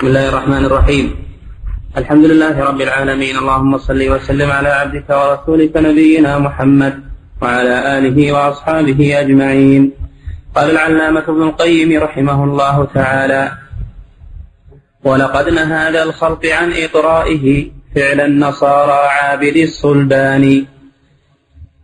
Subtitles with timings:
[0.00, 1.06] بسم الله الرحمن الرحيم.
[1.96, 3.36] الحمد لله رب العالمين.
[3.36, 6.94] اللهم صل وسلم على عبدك ورسولك نبينا محمد
[7.42, 9.92] وعلى آله وأصحابه أجمعين.
[10.56, 13.52] قال العلامة ابن القيم رحمه الله تعالى
[15.04, 20.66] ولقد نهى ذا الخلق عن إطرائه فعل النصارى عابد الصلبان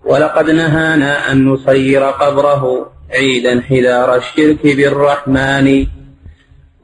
[0.04, 5.95] ولقد نهانا أن نصير قبره عيدا حذار الشرك بالرحمن.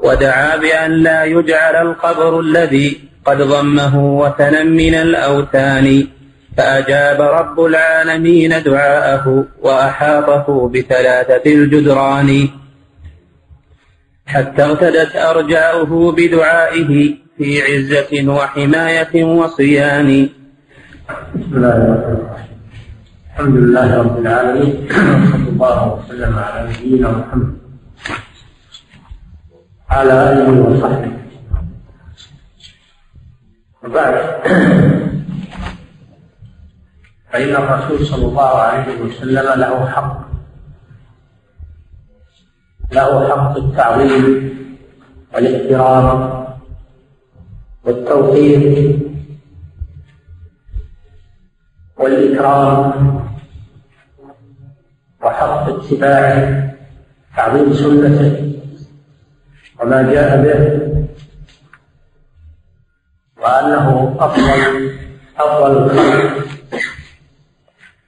[0.03, 6.07] ودعا بأن لا يجعل القبر الذي قد ضمه وثنا من الأوثان.
[6.57, 12.49] فأجاب رب العالمين دعاءه وأحاطه بثلاثة الجدران.
[14.27, 20.29] حتى ارتدت أرجاؤه بدعائه في عزة وحماية وصيان.
[21.35, 22.53] بسم الله الرحمن الرحيم.
[23.33, 24.75] الحمد لله رب العالمين.
[24.91, 27.62] وصلى الله وسلم على نبينا محمد.
[29.93, 31.13] على آله وصحبه.
[33.85, 34.15] وبعد.
[37.33, 40.29] فإن الرسول صلى الله عليه وسلم له حق.
[42.93, 44.25] له حق التعظيم
[45.35, 46.45] والاحترام
[47.85, 48.99] والتوقير
[51.97, 52.81] والإكرام
[55.23, 56.39] وحق اتباعه
[57.37, 58.52] تعظيم سنته.
[59.83, 60.79] وما جاء به
[63.43, 64.91] وأنه أفضل
[65.39, 65.75] أفضل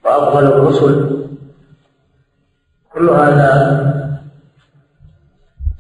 [0.05, 1.27] وأفضل الرسل.
[2.93, 3.51] كل هذا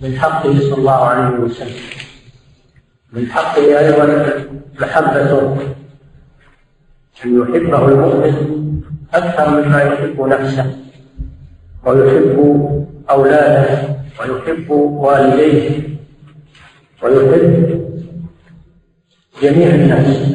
[0.00, 1.82] من حقه صلى الله عليه وسلم.
[3.12, 4.06] من حقه أيضا
[4.80, 5.56] محبته.
[7.24, 8.34] أن يحبه المؤمن
[9.14, 10.76] أكثر مما يحب نفسه
[11.84, 12.38] ويحب
[13.10, 13.93] أولاده.
[14.20, 15.88] ويحب والديه
[17.02, 17.84] ويحب
[19.42, 20.34] جميع الناس.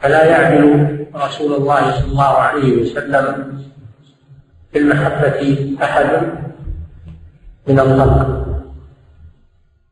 [0.00, 3.58] فلا يعدل رسول الله صلى الله عليه وسلم
[4.72, 6.10] في المحبة أحد
[7.68, 8.48] من الخلق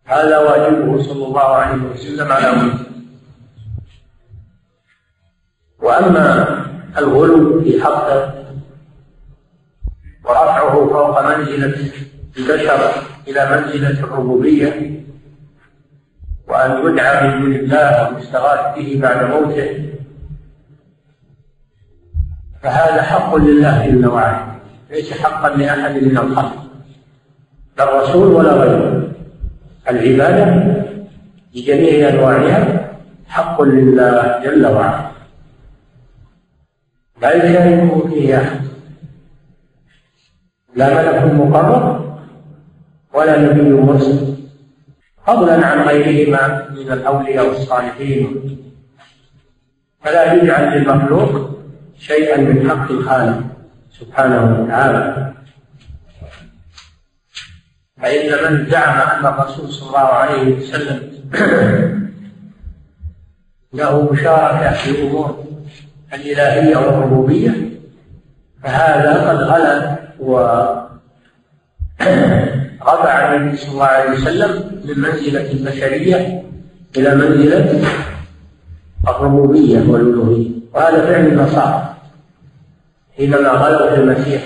[0.05, 2.85] هذا واجبه صلى الله عليه وسلم على أمته
[5.83, 6.47] وأما
[6.99, 8.35] الغلو في حقه
[10.25, 11.91] ورفعه فوق منزلة
[12.39, 12.93] البشر
[13.29, 15.01] إلى منزلة الربوبية
[16.49, 19.93] وأن يدعى من دون الله ويستغاث به بعد موته.
[22.63, 24.47] فهذا حق لله جل وعلا.
[24.91, 26.67] ليس حقا لأحد من الخلق.
[27.79, 29.13] لا الرسول ولا غيره.
[29.91, 30.45] العبادة
[31.55, 32.91] بجميع أنواعها
[33.29, 35.11] حق لله جل وعلا.
[37.23, 38.61] لا يشاركه فيه أحد.
[40.75, 42.06] لا ملك مقرب
[43.17, 44.37] ولا نبي مرسل.
[45.27, 48.59] فضلا عن غيرهما من الأولياء والصالحين.
[50.05, 51.51] فلا يجعل للمخلوق
[51.99, 53.41] شيئا من حق الخالق
[53.91, 55.33] سبحانه وتعالى.
[58.03, 61.17] فإن من زعم أن الرسول صلى الله عليه وسلم
[63.73, 65.45] له مشاركة في الأمور
[66.15, 67.51] الإلهية والربوبية
[68.63, 69.97] فهذا قد غلا
[72.87, 76.43] ورفع النبي صلى الله عليه وسلم من منزلة البشرية
[76.97, 77.83] إلى منزلة
[79.09, 80.51] الربوبية والألوهية.
[80.75, 81.97] وهذا فعل النصارى.
[83.17, 83.59] حينما
[83.95, 84.43] في المسيح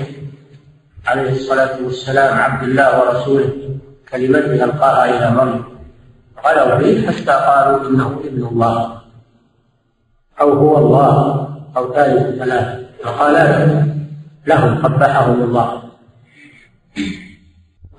[1.06, 3.52] عليه الصلاة والسلام عبد الله ورسوله
[4.12, 5.64] كلمته ألقاها إلى مريم.
[6.44, 9.00] غلوا فيه حتى قالوا إنه ابن الله
[10.40, 11.16] أو هو الله
[11.76, 13.84] أو ثالث ثلاثة مقالات
[14.46, 15.82] لهم قبحهم الله.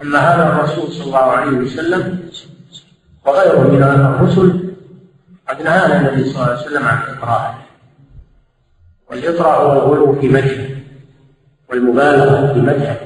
[0.01, 2.29] أما هذا الرسول صلى الله عليه وسلم
[3.25, 4.73] وغيره من الرسل
[5.49, 7.63] قد نهانا النبي صلى الله عليه وسلم عن إقراره
[9.09, 10.69] والإطراء هو الغلو في مدحه
[11.69, 12.99] والمبالغة في مدحه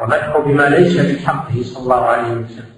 [0.00, 2.74] ومدحه بما ليس من حقه صلى الله عليه وسلم.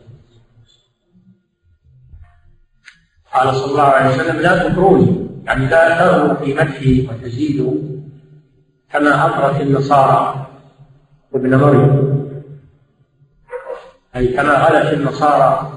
[3.35, 7.75] قال صلى الله عليه وسلم لا تطروني يعني لا تغلوا في مدحي وتزيدوا
[8.93, 10.47] كما أطرت النصارى
[11.35, 12.26] ابن مريم.
[14.17, 15.73] أي كما غلت النصارى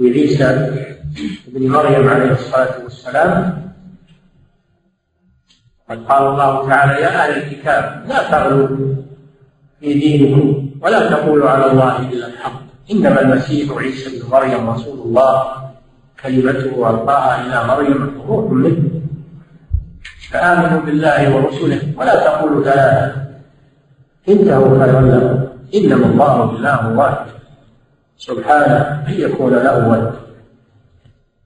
[0.00, 0.44] بعيسى
[1.48, 3.64] ابن مريم عليه الصلاة والسلام
[5.90, 8.68] قد قال الله تعالى يا أهل الكتاب لا تغلوا
[9.80, 12.60] في دينكم ولا تقولوا على الله إلا الحق
[12.90, 15.42] إنما المسيح عيسى بن مريم رسول الله
[16.22, 18.90] كلمته ألقاها إلى مريم روح منه.
[20.30, 23.24] فآمنوا بالله ورسله ولا تقولوا ثلاثة
[24.28, 27.26] انتهوا خيرا لكم إنما الله إله واحد.
[28.16, 30.14] سبحانه أن يكون له ولد.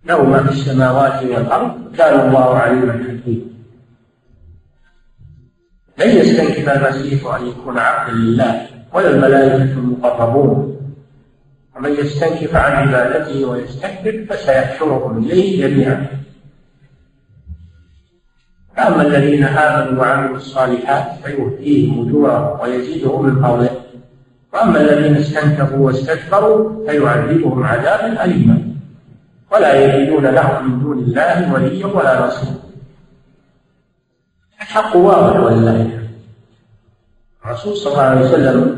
[0.04, 3.44] له ما في السماوات والأرض كان الله عليما حكيما.
[5.98, 10.78] لن يستنكف المسيح أن يكون عبدا لله ولا الملائكة المقربون.
[11.76, 16.06] ومن يستنكف عن عبادته ويستكبر فسيحشرهم إليه جميعا.
[18.76, 23.88] فأما الذين آمنوا وعملوا الصالحات فيؤتيهم أجورهم ويزيدهم من فضله.
[24.52, 28.62] وأما الذين استنكفوا واستكبروا فيعذبهم عذابا أليما.
[29.52, 32.54] ولا يجدون لهم من دون الله وليا ولا نصيرا.
[34.60, 36.00] الحق واضح ولله
[37.44, 38.76] الرسول صلى الله عليه وسلم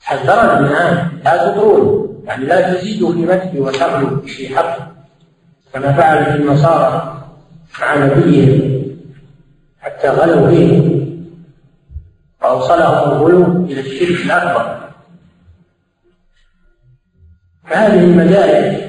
[0.00, 2.22] حذر من هذا لا تطرون.
[2.24, 4.78] يعني لا تزيدوا في مجدي وتغلوا في حق
[5.72, 7.22] كما فعلت النصارى
[7.80, 8.82] مع نبيهم
[9.80, 11.02] حتى غلوا فيه.
[12.42, 14.82] وأوصلهم الغلو إلى الشرك الأكبر.
[17.64, 18.82] فهذه المدارس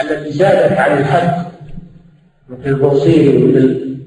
[0.00, 1.44] التي زادت عن الحد
[2.48, 3.98] مثل البوصيري ومثل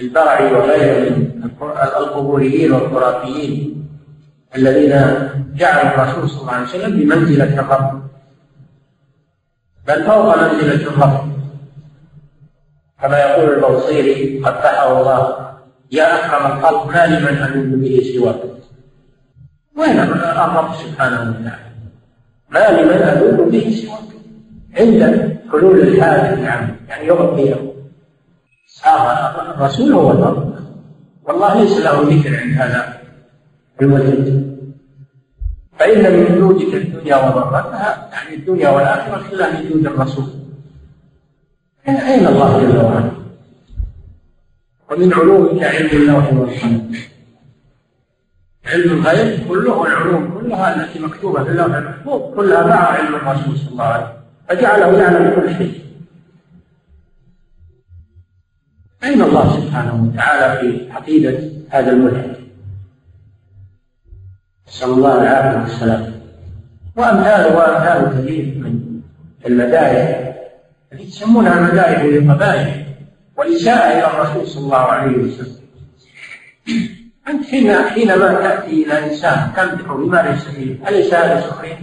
[0.00, 1.50] البرعي وغيرهم
[1.96, 3.88] القبوريين والخرافيين
[4.56, 4.92] الذين
[5.54, 8.02] جعلوا الرسول صلى الله عليه وسلم بمنزلة الرب.
[9.88, 11.30] بل فوق منزلة الرب.
[13.02, 15.50] كما يقول البوصيري قبحه الله
[15.92, 18.40] يا أكرم الخلق ما لمن ألوذ به سواك.
[19.76, 21.70] وين الرب سبحانه وتعالى؟
[22.50, 24.10] ما لمن ألوذ به سواك.
[24.78, 25.00] عند
[25.52, 27.70] حلول الحاجة نعم يعني يوم القيامة.
[29.56, 30.54] الرسول هو الرب
[31.22, 33.00] والله ليس له ذكر عند هذا
[33.82, 34.50] الوجود.
[35.78, 40.24] فإن من جودك الدنيا وضرتها يعني الدنيا والآخرة كلها من جود الرسول
[41.88, 43.19] أين الله جل وعلا؟
[44.90, 46.92] ومن علومك علم اللوح والقلم
[48.66, 53.72] علم الغيب كله والعلوم كلها التي مكتوبة في اللوح المحفوظ كلها مع علم الرسول صلى
[53.72, 54.20] الله عليه وسلم.
[54.48, 55.80] فجعله يعلم كل شيء.
[59.04, 61.38] أين الله سبحانه وتعالى في عقيدة
[61.68, 62.36] هذا الملحد
[64.68, 66.12] نسأل الله العافية والسلام.
[66.96, 69.00] وأمثاله وأمثال كثير من
[69.46, 70.34] المدائح
[70.92, 72.79] التي يسمونها مدائح للقبائل
[73.40, 75.60] والإساءة إلى الرسول صلى الله عليه وسلم.
[77.28, 81.78] أنت حين حينما تأتي إلى إنسان تمدحه بما ليس فيه أليس هذا سخرية؟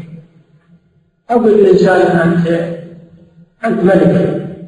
[1.32, 2.48] أو للإنسان أنت
[3.66, 4.08] أنت ملك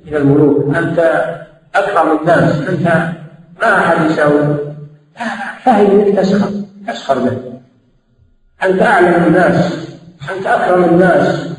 [0.06, 1.00] من الملوك أنت
[1.76, 3.14] أكرم الناس أنت
[3.62, 4.58] ما أحد يساوي.
[5.64, 6.52] فهم أنك تسخر
[6.88, 7.60] تسخر به.
[8.64, 9.90] أنت أعلم الناس
[10.38, 11.50] أنت أكرم الناس.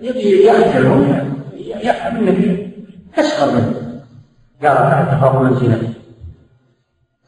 [0.00, 1.37] يبي يخجلهم
[1.84, 2.72] يفهم انك
[3.16, 4.02] تسخر منه.
[4.62, 5.92] قال فوق منزلته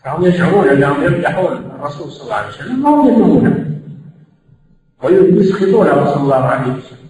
[0.05, 3.81] فهم يشعرون أنهم يمدحون الرسول صلى الله عليه وسلم وهم يذمونه
[5.03, 7.01] ويسخطونه صلى الله عليه وسلم.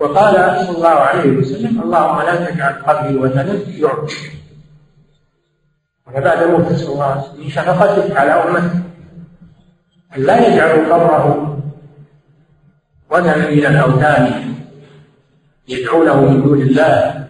[0.00, 4.10] وقال صلى الله عليه وسلم اللهم لا تجعل قبري وثنا يعبد
[6.08, 8.80] وبعد موت صلى الله عليه وسلم شفقتك على امته
[10.16, 11.58] أن لا يجعلوا قبره
[13.10, 14.49] وثنا من الأوثان.
[15.70, 17.26] يدعونه من دون الله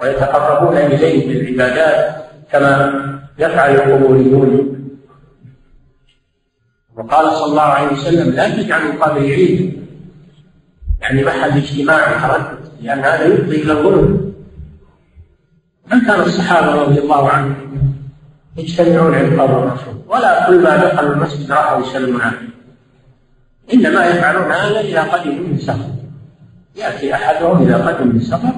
[0.00, 2.16] ويتقربون إليه بالعبادات
[2.52, 2.72] كما
[3.38, 4.72] يفعل القبوريون.
[6.96, 9.76] وقال صلى الله عليه وسلم لا تجعلوا قبري عيدا
[11.00, 14.32] يعني محل اجتماع تردد لأن هذا يفضي إلى الظلم.
[15.92, 17.56] من كان الصحابة رضي الله عنهم؟
[18.56, 22.48] يجتمعون عند قبر الرسول ولا كل ما دخلوا المسجد راحوا يسلمون عليه.
[23.74, 25.95] إنما يفعلون هذا إذا قدموا من سفر.
[26.76, 28.52] يأتي أحدهم إذا قدم من السفر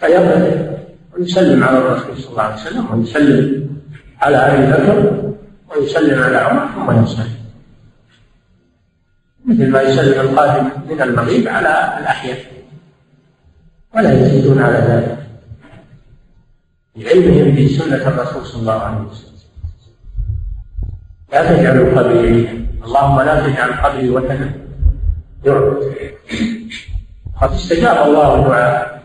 [0.00, 0.70] فيقف
[1.18, 3.70] ويسلم على الرسول صلى الله عليه وسلم ويسلم
[4.20, 5.32] على أبي بكر
[5.70, 7.28] ويسلم على عمر ثم ينصرف
[9.46, 12.38] مثل ما يسلم القادم من المغيب على الأحياء.
[13.94, 15.18] ولا يزيدون على ذلك.
[16.96, 19.30] لعلمهم بسنة الرسول صلى الله عليه وسلم.
[21.32, 24.52] لا تجعلوا قبري اللهم لا تجعل قبري وثنا
[25.44, 25.94] يعبد
[27.40, 29.02] قد استجاب الله دعاء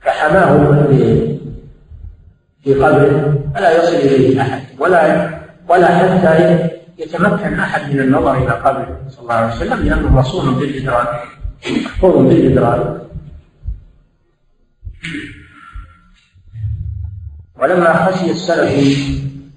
[0.00, 0.82] فحماه
[2.64, 5.30] في قبره فلا يصل إليه أحد؟ ولا
[5.68, 11.22] ولا حتى يتمكن أحد من النظر إلى قبره صلى الله عليه وسلم لأنه مصون بالإدراك
[11.70, 13.00] محفوظ بالإدراك.
[17.58, 18.98] ولما خشي السلف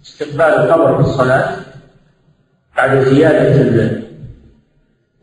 [0.06, 1.56] استقبال القبر في الصلاة
[2.78, 3.62] بعد زيادة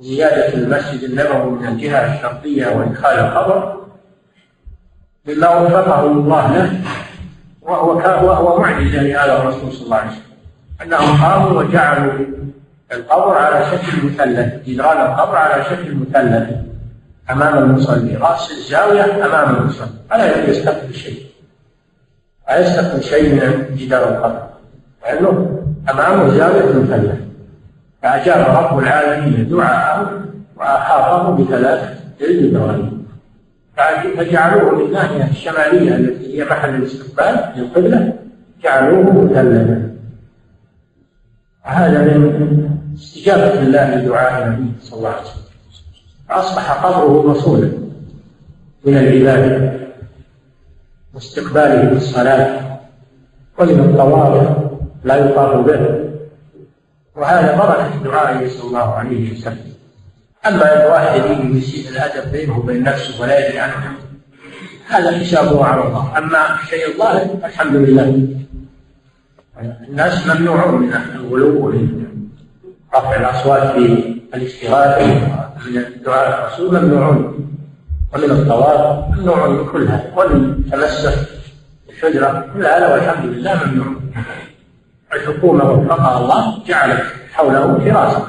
[0.00, 3.76] زيادة المسجد النبوي من الجهة الشرقية وإدخال القبر
[5.29, 6.81] مما وفقه الله له
[7.62, 10.23] وهو وهو معجزة لهذا الرسول صلى الله عليه وسلم.
[10.83, 12.12] أنهم قاموا وجعلوا
[12.93, 16.50] القبر على شكل مثلث جدران القبر على شكل مثلث
[17.31, 18.17] أمام المصلي.
[18.17, 19.88] رأس الزاوية أمام المصلي.
[20.11, 21.26] فلا يستقبل شيء؟
[22.49, 24.47] لا يستقبل شيء من جدار القبر.
[25.03, 27.25] لأنه أمامه زاوية مثلث.
[28.06, 30.22] فأجاب رب العالمين دعاءه
[30.56, 33.02] وأحاطه بثلاث الجدران
[34.16, 38.12] فجعلوه من الناحية الشمالية التي هي محل الاستقبال للقبلة
[38.62, 39.96] جعلوه مثلثا.
[41.62, 45.42] هذا من استجابة الله لدعاء النبي صلى الله عليه وسلم.
[46.28, 47.68] فأصبح قبره رسولا
[48.84, 49.72] من العبادة
[51.14, 52.78] واستقباله بالصلاة
[53.58, 54.56] ومن الطواف
[55.04, 56.05] لا يطاف به.
[57.16, 59.73] وهذا بركة دعائه صلى الله عليه وسلم.
[60.46, 63.96] أما أن واحد يجي ويسيء الأدب بينه وبين نفسه ولا يدري عنه
[64.88, 66.18] هذا حسابه على الله.
[66.18, 68.28] أما الشيء الظاهر الحمد لله.
[69.88, 72.06] الناس ممنوعون من الغلو ومن
[72.94, 75.06] رفع الأصوات في الاستغاثة
[75.66, 77.49] من دعاء الرسول ممنوعون.
[78.14, 80.12] ومن الطواف ممنوع من كل هذا.
[80.16, 81.28] ومن تمسك
[81.88, 83.87] الحجرة كل هذا والحمد لله ممنوع.
[85.16, 88.26] الحكومة وفقها الله جعلت حوله حراسة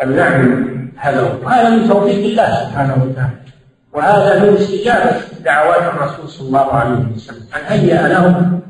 [0.00, 3.36] تمنع من هذا وهذا من توفيق الله سبحانه وتعالى.
[3.92, 5.12] وهذا من استجابة
[5.44, 7.46] دعوات الرسول صلى الله عليه وسلم.
[7.56, 8.60] أن هيأ لهم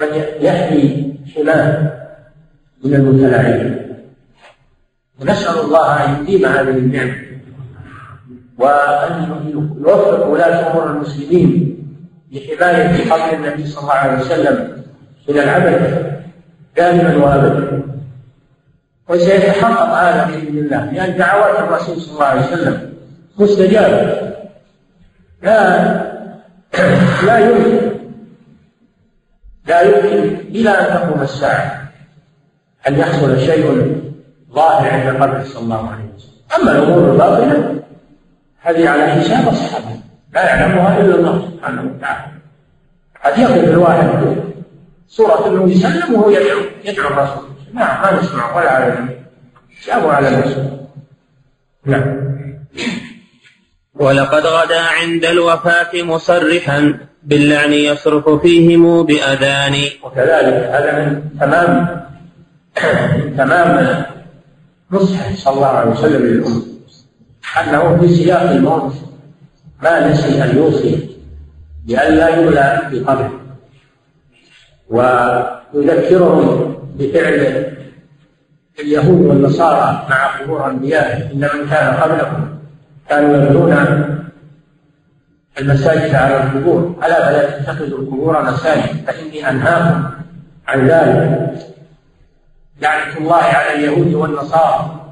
[0.00, 0.08] من
[0.40, 1.92] يحمي حماه
[2.84, 3.96] من المتلاعبين.
[5.20, 7.14] ونسأل الله أن يديم هذه النعمة.
[8.58, 9.14] وأن
[9.80, 11.78] يوفق ولاة أمور المسلمين
[12.32, 14.82] لحماية قبر النبي صلى الله عليه وسلم.
[15.28, 16.02] من العبث
[16.76, 17.82] دائما وأبدا.
[19.08, 22.94] وسيتحقق هذا بإذن الله لأن دعوات الرسول صلى الله عليه وسلم
[23.38, 24.32] مستجابة.
[25.42, 26.02] لا
[27.26, 27.92] لا يمكن
[29.66, 31.92] لا يمكن إلى أن تقوم الساعة
[32.88, 33.96] أن يحصل شيء
[34.52, 36.32] ظاهر عند قبره صلى الله عليه وسلم.
[36.56, 37.82] أما الأمور الباطنة
[38.60, 40.00] هذه على حساب؟ الصحابة
[40.34, 42.32] لا يعلمها إلا الله سبحانه وتعالى.
[43.24, 44.08] قد يقف الواحد
[45.16, 48.98] سورة النبي صلى الله عليه وسلم وهو يدعو يدعو الرسول نعم ما نسمع ولا على
[48.98, 49.16] النبي
[49.80, 50.86] شابوا على نفسه
[51.86, 52.32] نعم.
[53.94, 59.74] ولقد غدا عند الوفاة مصرحا باللعن يصرخ فيهم بأذان.
[60.02, 62.02] وكذلك هذا من تمام
[63.16, 64.04] من تمام
[64.90, 66.62] نصحه صلى الله عليه وسلم للأمة.
[67.60, 68.94] أنه في سياق الموت
[69.82, 71.08] ما نسي أن يوصي
[71.86, 73.41] بألا يغلى في قبره.
[74.92, 77.66] ويذكرهم بفعل
[78.80, 82.48] اليهود والنصارى مع قبور أنبيائهم إن من كان قبلكم.
[83.08, 83.72] كانوا يبنون
[85.60, 86.94] المساجد على القبور.
[87.04, 90.04] ألا فلا تتخذوا القبور مساجد؟ فإني أنهاكم
[90.68, 91.52] عن ذلك.
[92.82, 95.02] لعنة الله على اليهود والنصارى.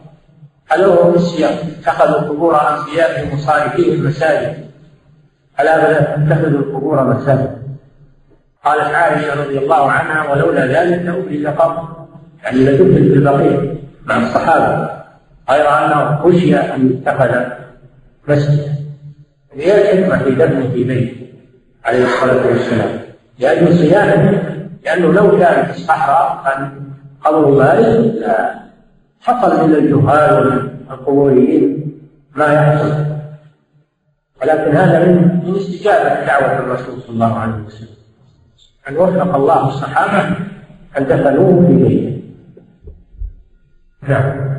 [0.72, 4.70] هذا هو السياق اتخذوا قبور أنبيائهم وصالحين مساجد
[5.60, 7.69] ألا فلا تتخذوا القبور مساجد؟
[8.64, 11.88] قالت عائشة رضي الله عنها ولولا ذلك لأبرز قبر
[12.42, 13.74] يعني لدفن في البقيع
[14.06, 14.90] مع الصحابة
[15.50, 17.34] غير أنه خشي أن يتخذ
[18.28, 18.74] مسجدا
[19.52, 21.16] هي الحكمة في دفنه في بيته
[21.84, 23.00] عليه الصلاة والسلام.
[23.38, 24.42] لأجل صيانته
[24.84, 26.82] لأنه لو كان في الصحراء كان
[27.24, 28.24] قبره بارد
[29.20, 31.92] حصل من الجهال ومن القبوريين
[32.34, 32.94] ما يحصل.
[34.42, 37.99] ولكن هذا من استجابة دعوة الرسول صلى الله عليه وسلم.
[38.88, 40.36] أن وفق الله الصحابة
[40.98, 42.22] أن دفنوه في بيته
[44.08, 44.50] نعم.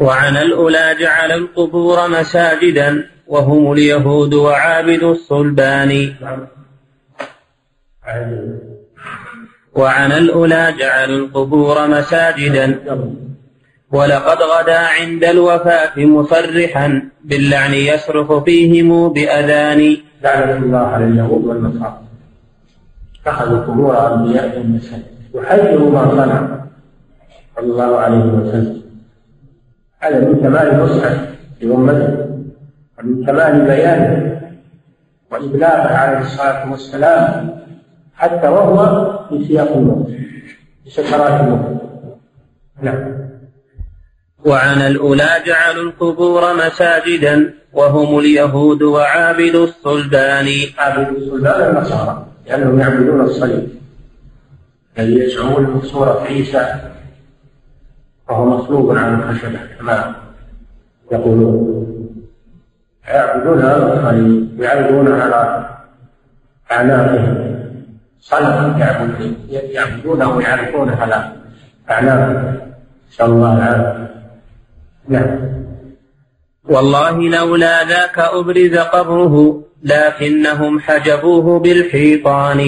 [0.00, 6.14] وعن الأولى جعل القبور مساجدا وهم اليهود وعابد الصلبان.
[6.20, 6.46] نعم.
[9.74, 12.78] وعن الأولى جعل القبور مساجدا.
[13.92, 19.96] ولقد غدا عند الوفاة مصرحا باللعن يصرخ فيهم بأذان.
[20.22, 22.03] لعنة الله على اليهود والنصارى.
[23.24, 25.04] اتخذوا قبور أنبيائهم مساجد
[25.34, 26.64] يحذروا ما صنع
[27.56, 28.82] صلى الله عليه وسلم.
[30.00, 31.16] هذا من كمال نصحة
[31.60, 32.26] لأمته
[32.98, 34.40] ومن كمال بيانه
[35.30, 37.58] وإبلاغه عليه الصلاة والسلام
[38.14, 40.06] حتى وهو في سياق الموت
[40.84, 41.80] في سكرات الموت
[42.82, 43.14] نعم.
[44.44, 53.68] وعن الأولى جعلوا القبور مساجدا وهم اليهود وعابد الصلبان عابد الصلبان النصارى لأنهم يعبدون الصليب
[54.98, 56.74] الذي يزعمون صورة عيسى
[58.28, 60.14] وهو مصلوب عن الخشبة كما
[61.12, 61.84] يقولون.
[63.08, 65.70] يعبدون هذا الصليب يعبدون على
[66.72, 67.54] أعناقهم.
[68.20, 68.78] صنم
[69.50, 71.32] يعبدونه ويعرفونه على
[71.90, 72.60] أعلامه
[73.10, 74.14] نسأل الله العافية.
[75.08, 75.54] نعم.
[76.64, 82.60] والله لولا ذاك أبرز قبره لكنهم حجبوه بالحيطان.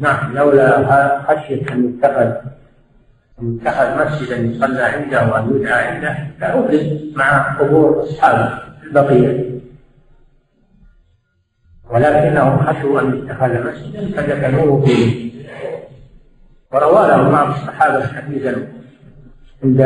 [0.00, 2.32] نعم لولا خشية أن يتخذ
[3.42, 9.54] أن يتخذ مسجدا يصلى عنده وأن يدعى عنده لأبرز مع قبور أصحابه البقية
[11.90, 15.30] ولكنهم خشوا أن يتخذ مسجدا فدفنوه فيه.
[16.72, 18.66] وروى له بعض الصحابة حديثا
[19.64, 19.80] عند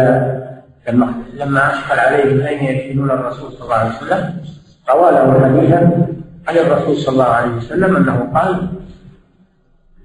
[0.88, 4.40] لما لما أشكل عليهم أين يدفنون الرسول صلى الله عليه وسلم
[4.90, 6.07] روى له حديثا
[6.48, 8.68] عن الرسول صلى الله عليه وسلم أنه قال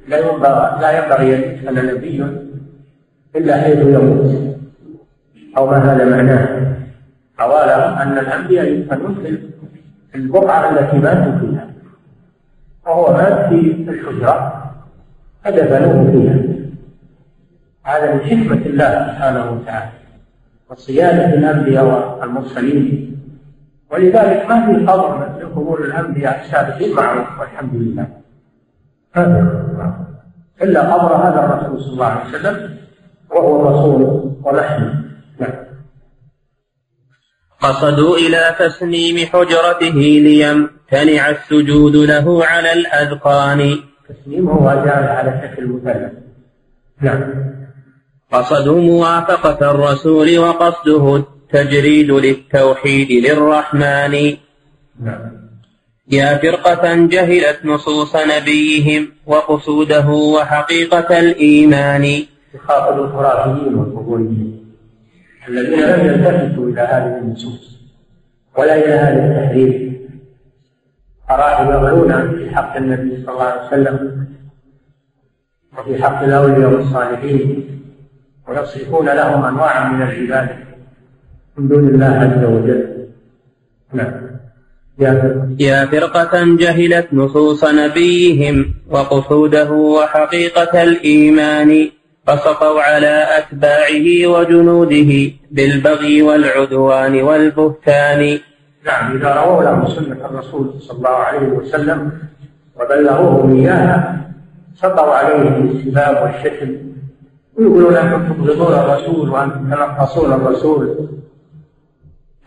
[0.08, 2.26] لا ينبغي لا ينبغي أن يدفن نبي
[3.36, 4.58] إلا حيث يموت.
[5.58, 6.74] أو ما هذا معناه؟
[7.40, 9.38] له أن الأنبياء يدفنون في
[10.16, 11.68] البقعة التي ماتوا فيها
[12.86, 14.64] وهو مات في الحجرة
[15.44, 16.40] فدفنوه فيها.
[17.84, 19.92] هذا من حكمة الله سبحانه وتعالى
[20.70, 23.18] وصيانة الأنبياء والمرسلين.
[23.92, 28.08] ولذلك ما في قبر قبور الأنبياء السابقين معروف والحمد لله.
[30.62, 32.78] إلا قبر هذا الرسول صلى الله عليه وسلم
[33.32, 34.02] وهو رسول
[34.44, 34.82] ونحن
[35.40, 35.56] نعم
[37.62, 43.80] قصدوا إلى تسنيم حجرته ليمتنع السجود له على الأذقان.
[44.10, 46.14] تسنيم هو جعل على شكل مثلث
[47.02, 47.22] نعم.
[48.32, 54.14] قصدوا موافقة الرسول وقصده التجريد للتوحيد للرحمن.
[56.12, 62.04] يا فرقة جهلت نصوص نبيهم وقصوده وحقيقة الإيمان.
[62.54, 64.66] يخاطب الخرافيين والقبوريين
[65.48, 67.80] الذين لم يلتفتوا إلى هذه النصوص
[68.58, 69.94] ولا إلى هذا التحريف.
[71.32, 74.28] أراهم يغلون في حق النبي صلى الله عليه وسلم
[75.78, 77.70] وفي حق الأولياء والصالحين
[78.48, 80.58] ويصرفون لهم أنواعا من العبادة
[81.58, 83.08] من دون الله عز وجل.
[83.94, 84.33] نعم.
[85.00, 91.90] يا فرقة جهلت نصوص نبيهم وقصوده وحقيقة الإيمان
[92.28, 98.40] فسطوا على أتباعه وجنوده بالبغي والعدوان والبهتان.
[98.86, 102.12] نعم إذا رووا لهم سنة الرسول صلى الله عليه وسلم
[102.80, 104.22] وبلغوهم إياها
[104.76, 106.78] سطوا عليه بالسباب والشتم.
[107.58, 111.10] ويقولون أنتم تبغضون الرسول وأنتم تنقصون الرسول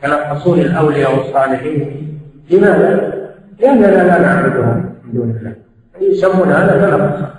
[0.03, 2.16] تنقصون الأولياء والصالحين.
[2.51, 3.13] لماذا؟
[3.61, 5.55] لأننا لا نعبدهم من دون الله.
[6.01, 7.35] يسمون هذا تنقصا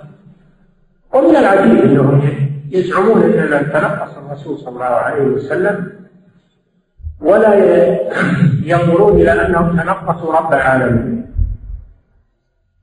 [1.14, 2.22] ومن العجيب أنهم
[2.70, 5.92] يزعمون أننا نتنقص الرسول صلى الله عليه وسلم
[7.20, 7.54] ولا
[8.64, 11.26] ينظرون إلى أنهم تنقصوا رب العالمين.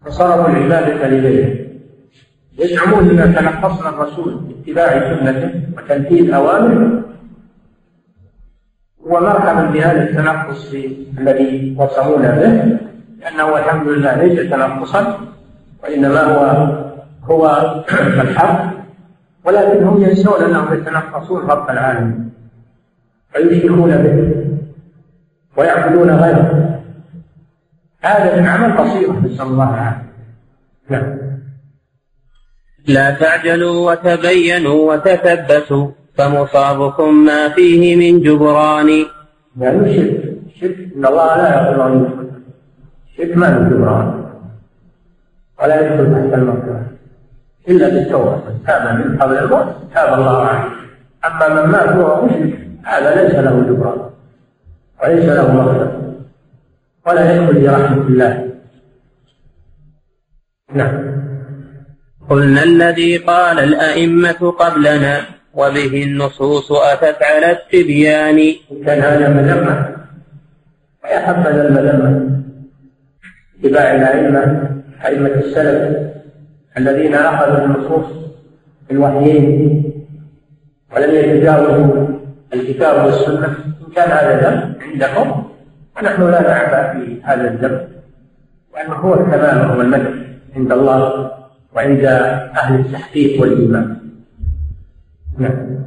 [0.05, 1.65] فصرفوا العبادة لغيره
[2.59, 7.01] يزعمون أننا تنقصنا الرسول باتباع سنته وتنفيذ أوامره.
[9.05, 10.73] ومرحبا بهذا التنقص
[11.17, 12.77] الذي وصمونا به
[13.19, 15.19] لأنه الحمد لله ليس تنقصا
[15.83, 16.41] وإنما هو
[17.23, 17.45] هو
[18.23, 18.73] الحق
[19.45, 22.29] ولكنهم ينسون أنهم يتنقصون رب العالمين
[23.35, 24.45] ويشركون به
[25.57, 26.81] ويعبدون غيره.
[28.01, 30.05] هذا من عمل بصيرة نسأل الله العافية.
[30.89, 31.17] نعم.
[32.87, 35.91] لا تعجلوا وتبينوا وتثبتوا.
[36.17, 39.05] فمصابكم ما فيه من جبران.
[39.59, 42.31] يعني الشرك الشرك إن الله لا يغفر ان يشرك
[43.11, 44.25] الشرك ما له جبران.
[45.59, 46.85] ولا يدخل تحت المغفرة.
[47.69, 48.41] إلا بالتوبة.
[48.67, 50.69] تاب من قبل الموت تاب الله عليه.
[51.25, 54.09] أما من مات وهو مشرك هذا ليس له جبران.
[55.03, 56.01] وليس له مغفرة.
[57.07, 58.51] ولا يدخل برحمة الله.
[60.73, 61.15] نعم.
[62.29, 65.21] قلنا الذي قال الأئمة قبلنا
[65.55, 68.55] وبه النصوص أتت على التبيان.
[68.85, 69.95] كان هذا مذمة
[71.03, 72.41] ويحبذ المذمة.
[73.59, 74.69] اتباع الأئمة
[75.05, 75.97] أئمة السلف
[76.77, 78.05] الذين أخذوا النصوص
[78.91, 79.83] الوحيين
[80.95, 82.07] ولم يتجاوزوا
[82.53, 83.47] الكتاب والسنة.
[83.87, 85.43] إن كان هذا ذنب عندكم
[85.95, 87.87] فنحن لا نعبأ في هذا الذنب.
[88.73, 90.11] وأنه هو الكمال والمدح
[90.55, 91.31] عند الله
[91.75, 92.05] وعند
[92.55, 94.04] أهل التحقيق والإيمان.
[95.37, 95.85] نعم.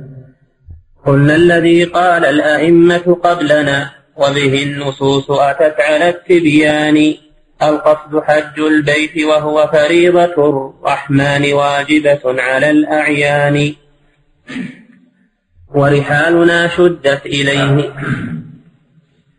[1.06, 7.14] قلنا الذي قال الأئمة قبلنا وبه النصوص أتت على التبيان.
[7.62, 13.72] القصد حج البيت وهو فريضة الرحمن واجبة على الأعيان.
[15.74, 17.92] ورحالنا شدت إليه.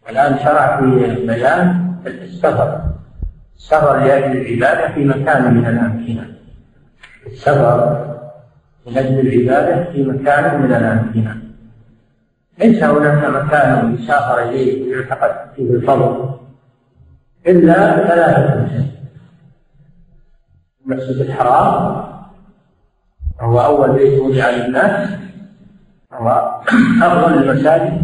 [0.10, 2.82] الآن شرع في بيان السفر.
[3.60, 6.36] السفر لأجل العبادة في مكان من الأمكنة
[7.28, 8.09] السفر
[8.88, 11.38] من أجل العبادة في مكان من الأمكنة
[12.60, 16.30] ليس هناك مكان يسافر إليه ويعتقد فيه الفضل
[17.48, 17.74] إلا
[18.08, 18.90] ثلاثة مساجد
[20.86, 22.04] المسجد الحرام
[23.42, 25.10] وهو أول بيت وضع للناس
[26.12, 26.62] وهو
[27.02, 28.02] أفضل المساجد.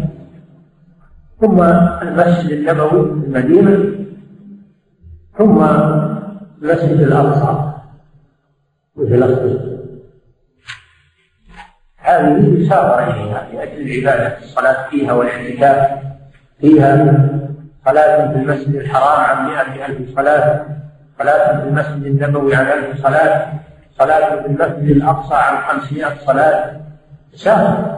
[1.40, 1.62] ثم
[2.02, 3.94] المسجد النبوي في المدينة
[5.38, 5.64] ثم
[6.62, 7.72] المسجد الأقصى
[8.96, 9.65] في فلسطين
[12.06, 15.90] هذه يسافر إليها لأجل العبادة الصلاة فيها والاعتكاف
[16.60, 17.14] فيها.
[17.86, 20.66] صلاة في المسجد الحرام عن مئة ألف صلاة.
[21.18, 23.52] صلاة في المسجد النبوي عن ألف صلاة.
[23.98, 26.80] صلاة في المسجد الأقصى عن خمسمائة صلاة.
[27.34, 27.96] يسافر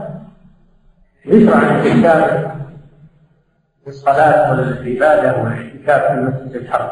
[1.27, 2.51] يشرع الاعتكاف
[3.85, 6.91] في الصلاة والعبادة والاعتكاف في المسجد الحرام.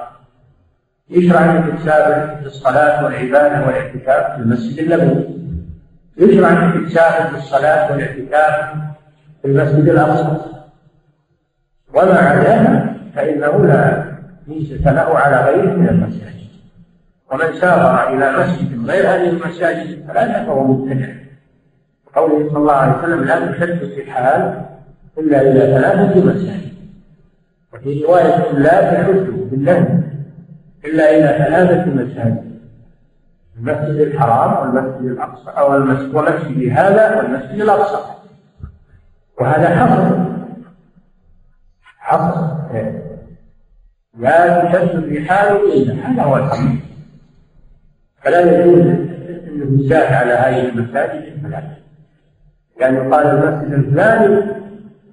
[1.11, 5.36] يشرع تسافر في الصلاة والعبادة والاعتكاف في المسجد النبوي.
[6.21, 8.75] انك تسافر في الصلاة والاعتكاف
[9.43, 10.37] في المسجد الأقصى.
[11.95, 14.05] وما عداها فإنه لا
[14.47, 16.47] ميزة له على غيره من المساجد.
[17.33, 21.09] ومن سافر إلى مسجد غير هذه المساجد الثلاثة فهو مبتدع.
[22.15, 24.63] قوله صلى الله عليه وسلم لا تشد الرحال
[25.19, 26.73] إلا إلى ثلاثة مساجد.
[27.75, 30.03] وفي رواية لا تحج بالله
[30.85, 32.46] إلا إلى ثلاثة مساجد.
[33.59, 38.13] المسجد الحرام والمسجد الأقصى أو المسجد ومسجد هذا والمسجد الأقصى.
[39.41, 40.17] وهذا حصر
[41.99, 42.57] حصر
[44.19, 46.69] لا تشد الرحال إلا هذا هو الحصر
[48.23, 51.77] فلا يجوز أنه يزاد على هذه المساجد الثلاثة
[52.81, 54.43] يعني يقال المسجد الفلاني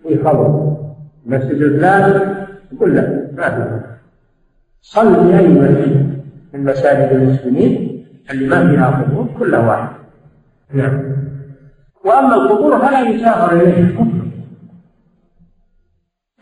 [0.03, 0.77] في خبر
[1.25, 2.36] المسجد الفلاني
[2.71, 3.82] يقول لا ما في
[4.82, 7.92] صل في أي مسجد من مساجد المسلمين.
[8.31, 9.89] اللي ما فيها قبور كلها واحد
[10.73, 11.01] نعم.
[12.05, 13.93] وأما القبور فلا يسافر إليها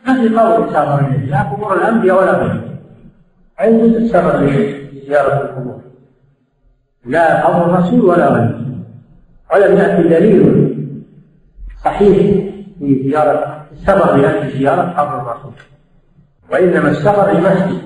[0.08, 2.78] ما في قول يسافر إليه لا قبور الأنبياء ولا غيرهم.
[3.62, 5.82] يجوز السفر لزيارة القبور.
[7.06, 8.66] لا قبر الرسول ولا غيره.
[9.54, 10.72] ولم يأتي دليل
[11.86, 12.18] صحيح
[12.80, 15.54] في زيارة السفر لأجل زيارة قبر الرسول.
[16.52, 17.82] وإنما السفر لمسجد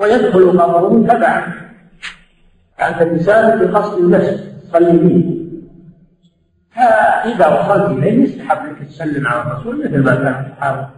[0.00, 1.65] ويدخل قبره تبعا.
[2.82, 5.36] أنت تسافر بقصد المسجد تصلي فيه
[6.70, 10.88] فإذا وصلت إليه يستحب لك تسلم على الرسول مثل ما كان الصحابة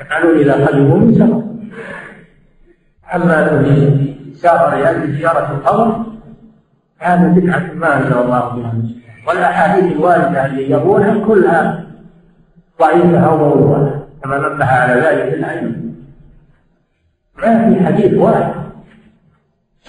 [0.00, 1.42] يفعلون إذا قدموا من سفر.
[3.14, 3.64] أما
[4.34, 6.04] سافر لأجل زيارة القبر
[6.98, 8.74] هذا بدعة ما أنزل الله بها
[9.28, 11.86] والأحاديث الواردة اللي يبونها كلها
[12.80, 14.06] ضعيفة أو موضوعة.
[14.22, 15.76] كما نبه على ذلك الأئمة
[17.38, 18.52] ما في حديث واحد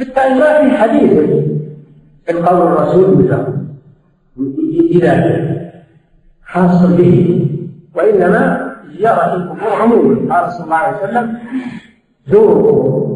[0.01, 1.11] حتى ما في حديث
[2.25, 3.29] في قول الرسول
[4.91, 5.41] إذا
[6.45, 7.47] خاص به.
[7.95, 10.35] وإنما زيارة القبور عموما.
[10.35, 11.37] قال صلى الله عليه وسلم
[12.27, 13.11] زوروا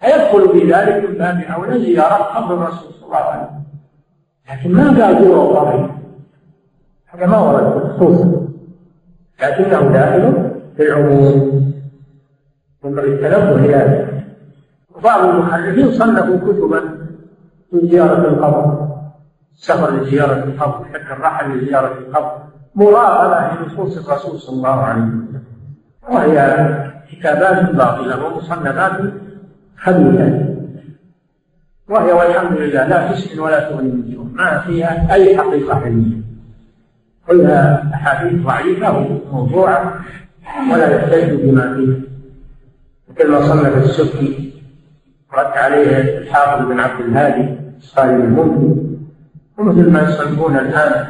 [0.00, 3.64] فيدخل في ذلك من باب أولى زيارة قبر الرسول صلى الله عليه وسلم.
[4.50, 6.00] لكن ما قال زوروا قبره
[7.06, 8.46] هذا ما ورد خصوصا
[9.42, 11.64] لكنه داخل في العموم.
[12.84, 14.13] ينبغي التنبه إلى
[14.94, 16.80] وبعض المحرفين صنفوا كتبا
[17.70, 18.88] في زيارة القبر.
[19.54, 22.38] السفر لزيارة القبر حتى الرحل لزيارة القبر.
[22.74, 25.42] مراقبة لنصوص الرسول صلى الله عليه وسلم.
[26.10, 26.36] وهي
[27.12, 29.00] كتابات باطلة ومصنفات
[29.76, 30.54] خبيثة.
[31.88, 34.24] وهي والحمد لله لا تسمن ولا تغني من جوع.
[34.32, 36.16] ما فيها أي حقيقة علمية.
[37.26, 40.00] كلها أحاديث ضعيفة وموضوعة
[40.72, 42.00] ولا يحتج بما فيها.
[43.10, 44.53] مثل ما صنف السبكي
[45.38, 48.84] رد عليه الحافظ بن عبد الهادي الصالح الممكن
[49.58, 51.06] ومثل ما يصنفون الآن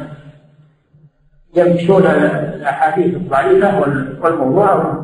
[1.55, 3.79] يمشون الأحاديث الضعيفة
[4.21, 5.03] والموضوع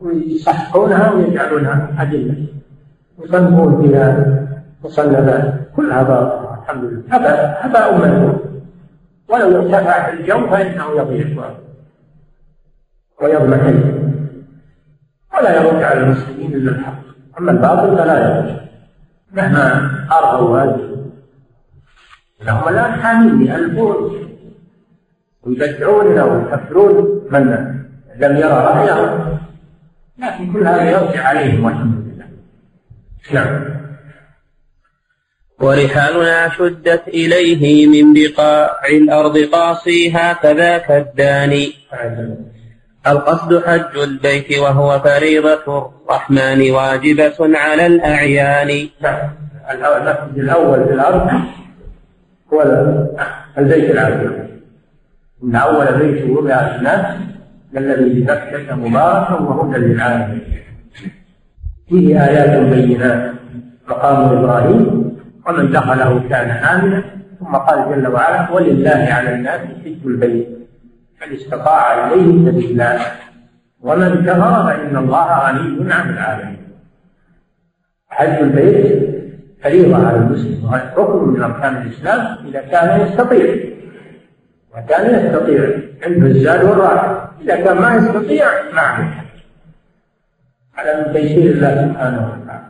[0.00, 2.46] ويصححونها ويجعلونها أدلة.
[3.22, 4.36] يصنفون فيها
[4.84, 7.02] مصنفات كلها باطلة الحمد لله.
[7.10, 8.40] هباء هباء منثور
[9.28, 11.50] ولو ارتفع في الجو فإنه يضيع
[13.22, 14.02] ويضمحل
[15.34, 17.05] ولا يرد على المسلمين إلا الحق.
[17.38, 18.60] أما الباطل فلا يرد
[19.32, 20.96] مهما أرغوا هذه
[22.42, 24.26] لهم الآن حامين يألفون
[25.42, 27.76] ويبدعون ويكفرون من
[28.18, 29.38] لم يرى رأيه
[30.18, 32.26] لكن كل هذا يرجع عليهم والحمد لله.
[33.32, 33.76] نعم.
[35.60, 41.72] ورحالنا شدت إليه من بقاع الأرض قاصيها كذاك الداني.
[43.06, 48.88] القصد حج البيت وهو فريضة الرحمن واجبة على الأعيان.
[49.02, 49.30] نعم.
[49.70, 51.30] المسجد الأول في الأرض
[52.52, 52.62] هو
[53.58, 54.32] البيت العتيق
[55.44, 57.16] إن أول بيت وضع للناس
[57.76, 60.40] الذي ببكة مباركا وهدى للعالمين.
[61.88, 63.32] فيه آيات بينات.
[63.88, 65.16] مقام إبراهيم.
[65.46, 67.04] ومن دخله كان آمنا.
[67.40, 70.55] ثم قال جل وعلا ولله على الناس حج البيت.
[71.20, 72.98] من استطاع إليه سبيلا.
[73.80, 76.58] ومن كفر فإن الله غني عن العالمين.
[78.08, 79.16] حج البيت
[79.62, 83.56] فريضة على المسلم ركن من أركان الإسلام إذا كان يستطيع.
[84.76, 89.24] وكان يستطيع عنده الزاد والراحة إذا كان ما يستطيع ما عليه.
[90.76, 92.66] على من تيسير الله سبحانه وتعالى.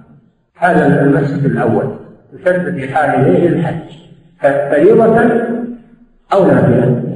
[0.56, 1.96] هذا المسجد الأول
[2.44, 3.96] لحال إليه الحج.
[4.40, 5.30] فريضة
[6.32, 7.15] أو نافلة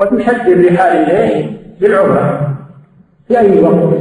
[0.00, 2.56] وتشد الرحال إليه بالعمرة
[3.28, 3.98] في أي وقت.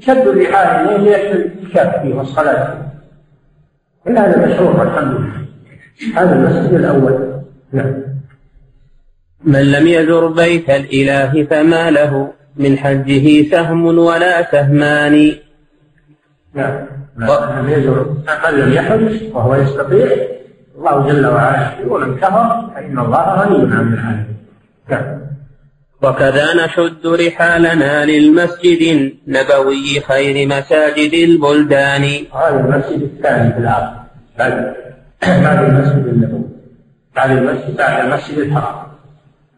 [0.00, 2.78] تشد الرحال إليه للاعتكاف فيه والصلاة
[4.04, 5.42] كل هذا مشروع الحمد لله.
[6.16, 7.42] هذا المسجد الأول.
[7.72, 7.94] نعم.
[9.44, 12.32] من لم يزر بيت الإله فما له.
[12.56, 15.32] من حجه سهم ولا سهمان.
[16.54, 16.86] نعم.
[17.16, 18.16] لم يزر
[18.50, 20.06] من لم يحج وهو يستطيع.
[20.78, 24.31] الله جل وعلا يقول من كفر فإن الله غني عن العالمين.
[24.88, 25.20] نعم.
[26.02, 32.02] وكذا نشد رحالنا للمسجد النبوي خير مساجد البلدان.
[32.34, 33.92] هذا المسجد الثاني في الأرض
[34.38, 34.74] بعد
[35.22, 36.44] بعد المسجد النبوي.
[37.16, 38.86] بعد المسجد بعد المسجد الحرام.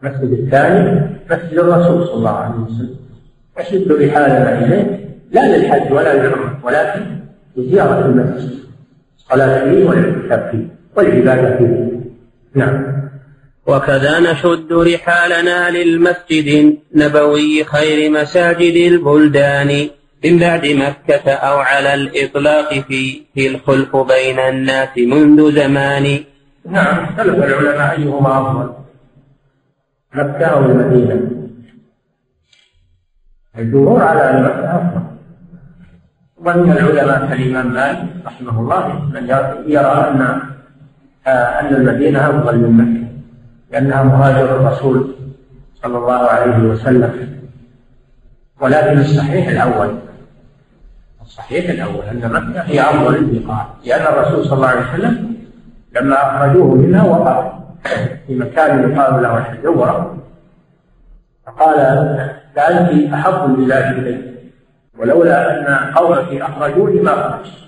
[0.03, 2.95] المسجد الثاني مسجد الرسول صلى الله عليه وسلم.
[3.59, 4.99] نشد رحالنا إليه
[5.31, 7.01] لا للحج ولا للعمرة ولكن
[7.57, 8.59] لزيارة المسجد.
[9.17, 11.99] الصلاة فيه والاعتكاف فيه والعبادة فيه.
[12.55, 12.94] نعم.
[13.67, 19.89] وكذا نشد رحالنا للمسجد النبوي خير مساجد البلدان
[20.25, 26.19] من بعد مكة أو على الإطلاق فيه الخلف بين الناس منذ زمان.
[26.65, 28.73] نعم اختلف العلماء أيهما أفضل؟
[30.13, 31.31] مكة أو المدينة؟
[33.57, 35.01] الجمهور على أن مكة أفضل.
[36.37, 39.23] ومن العلماء كالإمام مالك رحمه الله من
[39.67, 40.41] يرى أن
[41.27, 43.04] آه، أن المدينة أفضل من مكة.
[43.75, 45.15] لأنها مهاجر الرسول
[45.83, 47.39] صلى الله عليه وسلم.
[48.61, 49.95] ولكن الصحيح الأول
[51.21, 55.35] الصحيح الأول أن مكة هي أفضل البقاع لأن الرسول صلى الله عليه وسلم
[55.95, 57.51] لما أخرجوه منها وقف
[58.27, 60.17] في مكان يقال له الحجورة.
[61.45, 61.77] فقال
[62.55, 64.35] لأنت أحب البلاد إلي
[64.99, 67.64] ولولا أن قومك أخرجوني ما خرجت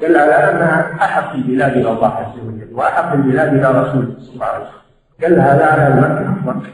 [0.00, 4.44] دل على أنها أحب البلاد إلى الله عز وجل وأحب البلاد إلى رسوله صلى الله
[4.46, 4.86] عليه وسلم.
[5.20, 6.70] دل هذا على المكة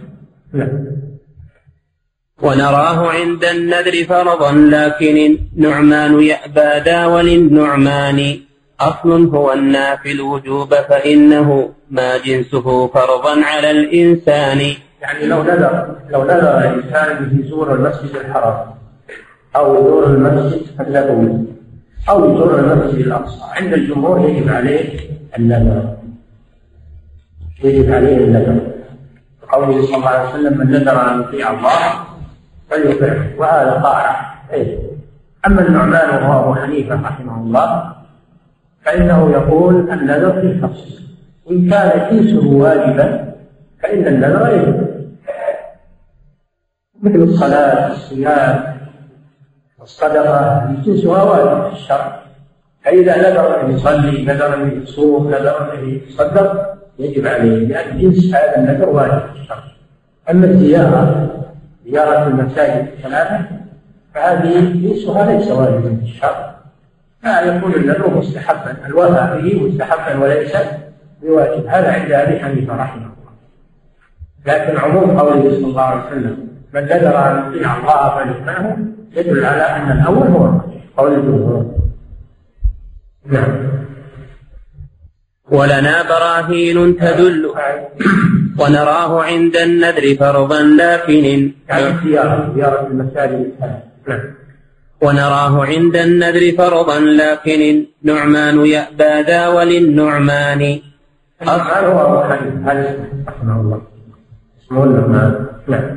[0.53, 0.93] نعم
[2.43, 5.17] ونراه عند النذر فرضا لكن
[5.57, 8.39] النعمان يأبى دا وللنعمان
[8.81, 14.61] أصل هو النافل وجوب فإنه ما جنسه فرضا على الإنسان.
[15.03, 18.67] يعني لو نذر لو نذر الإنسان أن يزور المسجد الحرام
[19.57, 21.47] أو يزور المسجد النبوي
[22.09, 23.41] أو يزور المسجد الأقصى.
[23.43, 25.01] عند الجمهور يجب عليه
[25.39, 25.97] النذر.
[27.65, 28.61] يجب عليه النذر.
[29.53, 31.79] قوله صلى الله عليه وسلم من نذر أن يطيع الله
[32.71, 33.39] فليطعه.
[33.39, 34.79] وهذا طاعة إيه؟
[35.47, 37.93] أما النعمان وهو أبو حنيفة رحمه الله
[38.85, 41.01] فإنه يقول النذر في التفصيل
[41.51, 43.35] إن كان جنسه واجبا
[43.83, 44.93] فإن النذر يجب.
[47.03, 48.77] مثل الصلاة والصيام
[49.83, 52.23] والصدقة جنسها واجب في الشرع
[52.85, 58.57] فإذا نذر أن يصلي نذر أن يصوم نذر أن يتصدق يجب عليه لأن جنس هذا
[58.57, 59.63] النذر واجب في الشرع
[60.31, 61.29] أما الزيارة
[61.87, 63.45] زيارة المساجد الثلاثة
[64.15, 66.55] فهذه جنسها ليس واجبا في الشرع
[67.23, 70.57] فيكون النذر مستحبا الوفاء به مستحبا وليس
[71.23, 71.67] بواجب.
[71.67, 73.33] هذا عند أبي حنيفة رحمه الله.
[74.47, 78.77] لكن عموم قوله صلى الله عليه وسلم من نذر أن يطيع الله فليطعه
[79.17, 80.61] يدل على أن الأول هو
[80.97, 81.75] قول الجمهور.
[83.27, 83.53] نعم.
[85.51, 87.51] ولنا براهين تدل.
[88.59, 93.53] ونراه عند النذر فرضا لكن يعني زيارة زيارة المساجد
[94.09, 94.21] نعم.
[95.03, 97.61] ونراه عند النذر فرضا لكن
[98.05, 100.81] النعمان يأبى ذا وللنعمان.
[101.43, 102.97] النعمان هو أبو حنيفة.
[103.29, 103.83] رحمه الله.
[104.67, 105.47] اسمه النعمان.
[105.69, 105.97] نعم.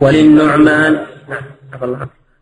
[0.00, 0.92] وللنعمان.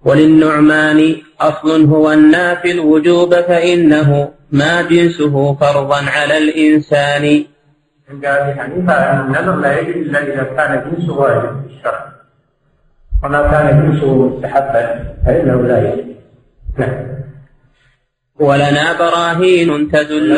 [0.04, 7.44] وللنعمان أصل هو النافل وجوب فإنه ما جنسه فرضا على الإنسان.
[8.10, 12.08] عند أبي حنيفة النذر لا يجب إلا إذا كان جنسه واجب في الشرع.
[13.24, 16.08] وما كان جنسه مستحبا فإنه لا يجب
[16.78, 17.08] نعم.
[18.40, 20.32] ولنا براهين تدل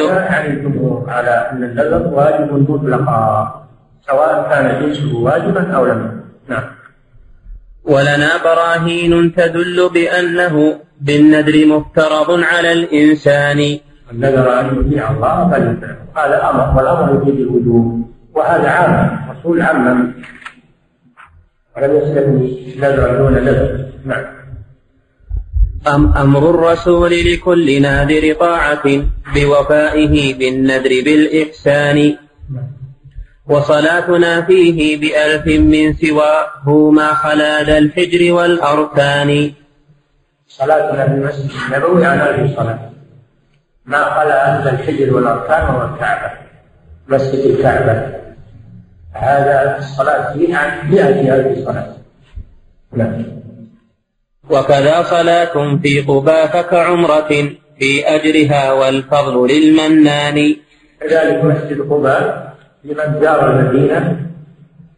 [0.47, 3.67] الجمهور على أن النذر واجب مطلقا
[4.07, 6.21] سواء كان جنسه واجبا أو لم.
[6.49, 6.80] نعم.
[7.85, 13.79] ولنا براهين تدل بأنه بالنذر مفترض على الإنسان.
[14.13, 18.95] النذر أن يطيع الله فليطيعه هذا أمر والأمر يفيد الوجوب وهذا عام
[19.31, 20.13] رسول عمم
[21.77, 23.87] ولم يستثني نذر دون نذر.
[24.05, 24.25] نعم.
[25.95, 28.87] أم أمر الرسول لكل ناذر طاعة
[29.35, 32.17] بوفائه بالنذر بالإحسان؟
[33.47, 39.53] وصلاتنا فيه بألف من سواه ما خلا ذا الحجر والأركان.
[40.49, 42.91] صلاتنا في المسجد النبوي على ألف صلاة
[43.85, 46.31] ما خلا ذا الحجر والأركان والكعبة
[47.09, 48.21] مسجد الكعبة.
[49.13, 51.97] هذا الصلاة فيه عن مئة ألف صلاة
[52.93, 53.25] نعم.
[54.51, 57.29] وكذا صلاة في قبى فكعمرة
[57.79, 60.57] في أجرها والفضل للمنان.
[61.01, 62.50] كذلك مسجد قباء
[62.85, 64.27] لمن زار المدينة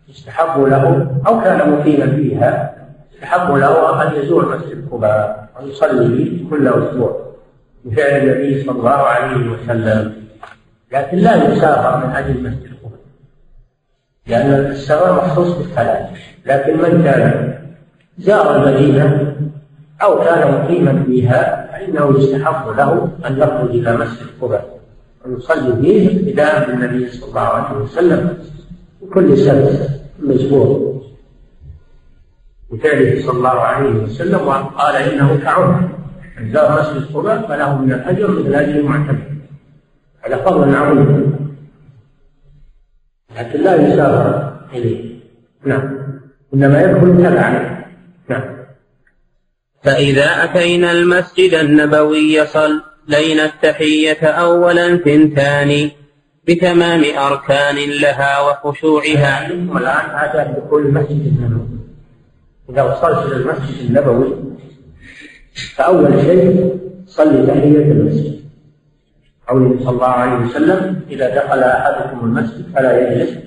[0.08, 2.74] يستحب له أو كان مقيما فيها
[3.14, 7.32] يستحب له أن يزور مسجد قباء ويصلي كل أسبوع
[7.84, 10.14] بفعل النبي صلى الله عليه وسلم.
[10.92, 12.98] لكن لا يسافر من أجل مسجد قباء
[14.26, 16.10] لأن السفر مخصوص بالثلاث
[16.46, 17.54] لكن من كان
[18.18, 19.36] زار المدينة
[20.02, 24.81] أو كان مقيما فيها فإنه يستحب له أن يخرج إلى مسجد قباء.
[25.26, 28.38] ويصلي فيه ابتداء بالنبي صلى الله عليه وسلم
[29.14, 31.02] كل سبت مجبور
[32.70, 35.88] بفعله صلى الله عليه وسلم وقال إنه كعمر
[36.38, 39.22] من زار مسجد قباء فله من الأجر مثل أجر المعتمر
[40.26, 41.42] هذا فضل عظيم
[43.38, 45.20] لكن لا يسافر إليه.
[45.64, 45.98] نعم.
[46.54, 47.84] إنما يدخل تبعا.
[48.28, 48.42] نعم.
[49.82, 52.46] فإذا أتينا المسجد النبوي
[53.12, 55.90] صلينا التحية أولا ثنتان
[56.48, 59.52] بتمام أركان لها وخشوعها.
[59.52, 61.78] والآن هذا دخول المسجد النبوي
[62.70, 64.34] إذا وصلت إلى المسجد النبوي
[65.76, 68.40] فأول شيء صلي تحية المسجد.
[69.48, 73.38] قوله صلى الله عليه وسلم إذا دخل أحدكم المسجد فلا يجلس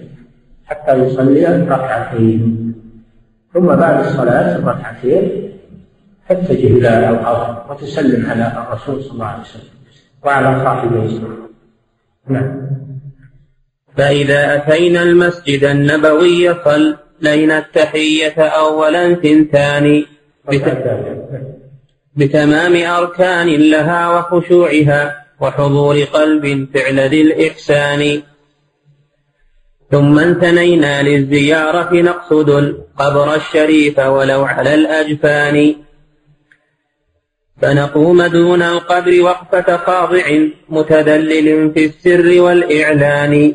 [0.66, 2.74] حتى يصلي ركعتين.
[3.54, 5.55] ثم بعد الصلاة الركعتين
[6.30, 9.70] تتجه إلى الأرض وتسلم على الرسول صلى الله عليه وسلم
[10.24, 11.22] وعلى صاحبه.
[12.30, 12.70] نعم.
[13.98, 20.06] فإذا أتينا المسجد النبوي صلينا التحية أولا ثنتان
[22.16, 28.22] بتمام أركان لها وخشوعها وحضور قلب فعل ذي الإحسان.
[29.92, 35.85] ثم انثنينا للزيارة نقصد القبر الشريف ولو على الأجفان.
[37.62, 40.24] فنقوم دون القبر وقفة خاضع
[40.70, 43.54] متذلل في السر والإعلان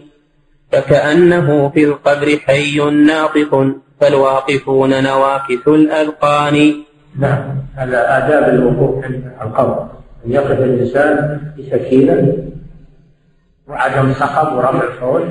[0.72, 6.74] فكأنه في القبر حي ناطق فالواقفون نواكث الأذقان.
[7.18, 7.42] نعم
[7.76, 9.88] هذا آداب الوقوف عند القبر.
[10.26, 12.36] أن يقف الإنسان بسكينة
[13.68, 15.26] وعدم صخب ورفع صوت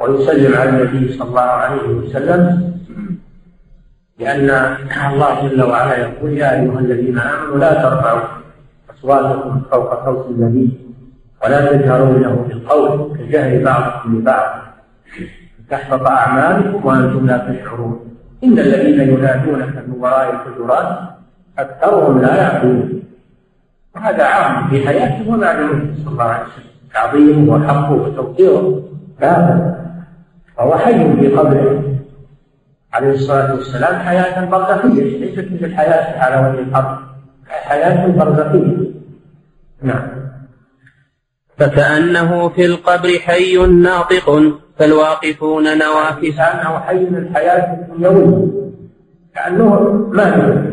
[0.00, 2.73] ويسلم على النبي صلى الله عليه وسلم
[4.18, 4.50] لأن
[5.12, 8.20] الله جل وعلا يقول يا أيها الذين آمنوا لا ترفعوا
[8.90, 10.78] أصواتكم فوق صوت النبي
[11.44, 14.64] ولا تجهروا له بالقول كجهر بعضكم لبعض
[15.70, 18.16] تحبط أعمالكم وأنتم لا تشعرون.
[18.44, 20.98] إن الذين ينادونك من وراء الحجرات
[21.58, 23.02] أكثرهم لا يعقلون.
[23.94, 26.64] وهذا عام في حياته وبعد موته صلى الله عليه وسلم.
[26.94, 28.82] تعظيمه وحقه وتوقيره
[29.20, 29.84] هذا
[30.56, 31.82] فهو حي في قبره.
[32.94, 35.18] عليه الصلاة والسلام حياة برزخية.
[35.18, 36.98] ليست مثل الحياة على وجه الأرض
[37.46, 38.90] حياة برزخية.
[39.82, 40.08] نعم.
[41.58, 44.42] فكأنه في القبر حي ناطق
[44.78, 46.36] فالواقفون نواكس.
[46.36, 48.50] كأنه حي من الحياة الدنيوية.
[49.34, 49.80] كأنه
[50.12, 50.64] مات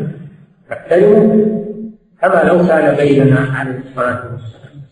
[0.70, 1.52] يحترم
[2.22, 4.82] كما لو كان بيننا عليه الصلاة والسلام.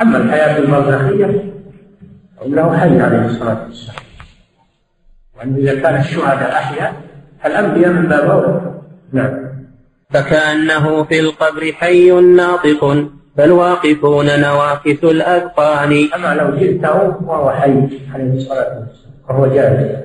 [0.00, 1.52] أما الحياة البرزخية
[2.40, 4.11] فإنه حي عليه الصلاة والسلام.
[5.42, 6.94] وأن إذا كان الشهداء أحياء
[7.46, 8.60] الأنبياء من باب أولى
[9.12, 9.52] نعم.
[10.10, 16.08] فكأنه في القبر حي ناطق فالواقفون نواكث الأذقان.
[16.14, 20.04] أما لو جئته وهو حي عليه الصلاة والسلام وهو جالس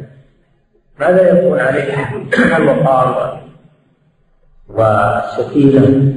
[1.00, 1.94] ماذا يكون عليه
[2.58, 3.42] الوقار
[4.70, 6.14] والسكينة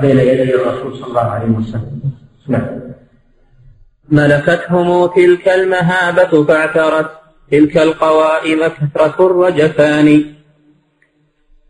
[0.00, 2.00] بين يدي الرسول صلى الله عليه وسلم.
[2.48, 2.80] نعم.
[4.10, 7.10] ملكتهم تلك المهابة فاعترت.
[7.50, 10.24] تلك القوائم كثرة الرجفان.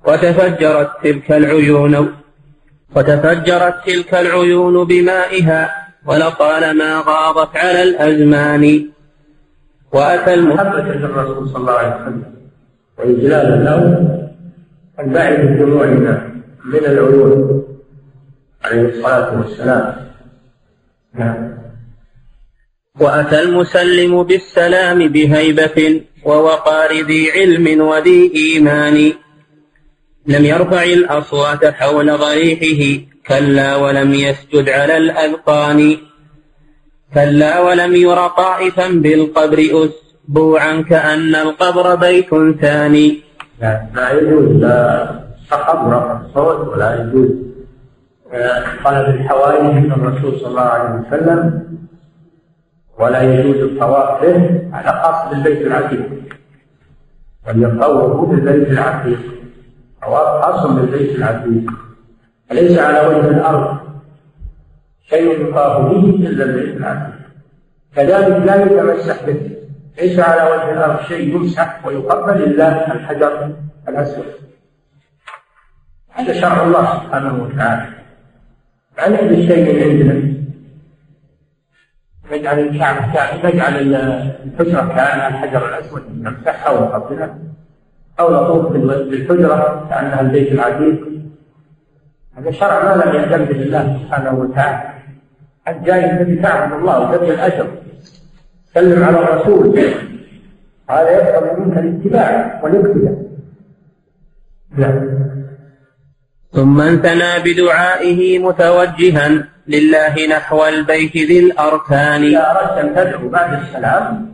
[0.06, 2.14] وتفجرت تلك العيون.
[2.96, 5.88] وتفجرت تلك العيون بمائها.
[6.06, 8.88] ولطالما غاضت على الأزمان.
[9.92, 12.22] وأتى محبة للرسول صلى الله عليه وسلم.
[12.98, 13.80] وإجلالا له
[15.00, 16.30] البعد دموعنا
[16.64, 17.64] من العيون.
[18.64, 19.94] عليه الصلاة والسلام.
[21.14, 21.57] نعم.
[23.00, 29.12] وأتى المسلم بالسلام بهيبة ووقار ذي علم وذي إيمان.
[30.26, 35.96] لم يرفع الأصوات حول ضريحه كلا ولم يسجد على الأذقان.
[37.14, 42.30] كلا ولم ير طائفا بالقبر أسبوعا كأن القبر بيت
[42.60, 43.20] ثاني.
[43.60, 45.08] لا لا يجوز لا
[45.50, 47.30] قبر الصوت ولا يجوز.
[48.84, 51.40] طلب الحوائج من الرسول صلى الله عليه وسلم
[52.98, 56.08] ولا يجوز الطواف به على خاص بالبيت العتيق.
[57.46, 59.18] وليطوفوا بالبيت العتيق.
[60.02, 61.70] طواف خاص بالبيت العتيق.
[62.52, 63.78] أليس على وجه الأرض
[65.10, 67.18] شيء يطاف به إلا البيت العتيق.
[67.96, 69.50] كذلك لا يتمسح به.
[69.98, 73.52] ليس على وجه الأرض شيء يمسح ويقبل إلا الحجر
[73.88, 74.24] الأسود
[76.10, 77.86] هذا شرع الله سبحانه وتعالى.
[78.98, 80.37] ما نحدث شيء عندنا
[82.32, 83.04] نجعل الكعبة
[83.44, 83.94] نجعل
[84.44, 87.38] الحجرة كأنها الحجر الأسود نمسحها ونقبلها
[88.20, 91.08] أو نطوف بالحجرة كأنها البيت العتيق.
[92.36, 94.94] هذا شرع ما لم يهتم به الله سبحانه وتعالى.
[95.68, 97.66] أنت جاي الذي تعبد الله وتبذل الأجر.
[98.74, 99.78] سلم على الرسول.
[100.90, 103.28] هذا يقتضي منك الاتباع والاقتداء.
[106.52, 109.48] ثم انثنى بدعائه متوجها.
[109.68, 112.24] لله نحو البيت ذي الأركان.
[112.24, 114.32] إذا أردت أن تدعو بعد السلام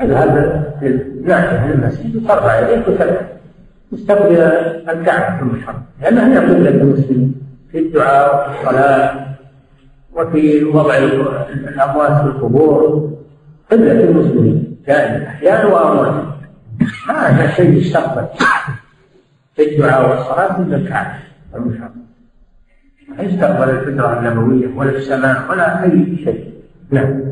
[0.00, 0.32] اذهب
[0.82, 2.16] للناحية المسجد.
[2.16, 3.16] وترفع يديك وتدعو
[3.92, 4.36] مستقبل
[4.88, 7.34] الكعبة المشرف لأنها هي قبلة المسلمين
[7.72, 9.26] في الدعاء وفي الصلاة
[10.12, 13.10] وفي وضع الأموات في القبور.
[13.72, 14.76] قبلة المسلمين.
[14.86, 16.24] كان أحياء وأموات.
[17.08, 18.26] هذا شيء يستقبل
[19.56, 21.14] في الدعاء والصلاة إلا الكعبة
[23.08, 26.52] ما يستقبل الفكرة النبوية ولا السماء ولا أي شيء.
[26.90, 27.22] نعم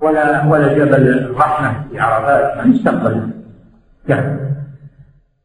[0.00, 2.56] ولا ولا جبل الرحمة في عرفات.
[2.56, 3.30] ما يستقبل.
[4.06, 4.38] نعم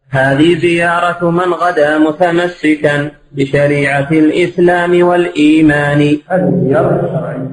[0.10, 6.18] هذه زيارة من غدا متمسكا بشريعة الإسلام والإيمان.
[6.28, 7.52] هذه زيارة شرعية.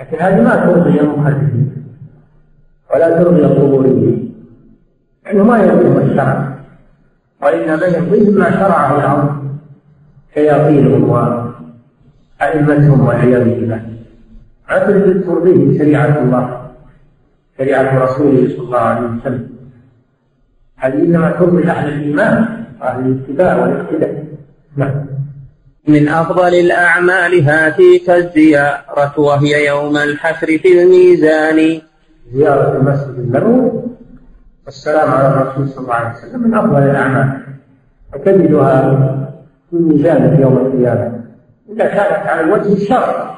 [0.00, 1.84] لكن هذه ما ترضي المخالفين
[2.94, 4.34] ولا ترضي القبوريين.
[5.24, 6.54] لأنه ما يرضيهم الشرع
[7.42, 9.43] وإنما يرضيهم ما شرعه الأمر.
[10.34, 13.82] شياطينهم وأئمتهم والعياذ بالله.
[14.86, 16.70] تريد ترضيه شريعة الله
[17.58, 19.48] شريعة رسوله صلى الله عليه وسلم.
[20.76, 24.24] هذه إنما ترضي أهل الإيمان؟ وأهل الاتباع والاقتداء.
[24.76, 25.06] نعم.
[25.88, 31.80] من أفضل الأعمال هاتيك الزيارة وهي يوم الحشر في الميزان.
[32.32, 33.82] زيارة المسجد النبوي.
[34.66, 36.42] والسلام على الرسول صلى الله عليه وسلم.
[36.42, 37.40] من أفضل الأعمال.
[38.14, 39.33] وتجدها
[39.74, 41.24] في الميزان يوم القيامة.
[41.68, 43.34] إذا كانت على الوجه الشرعي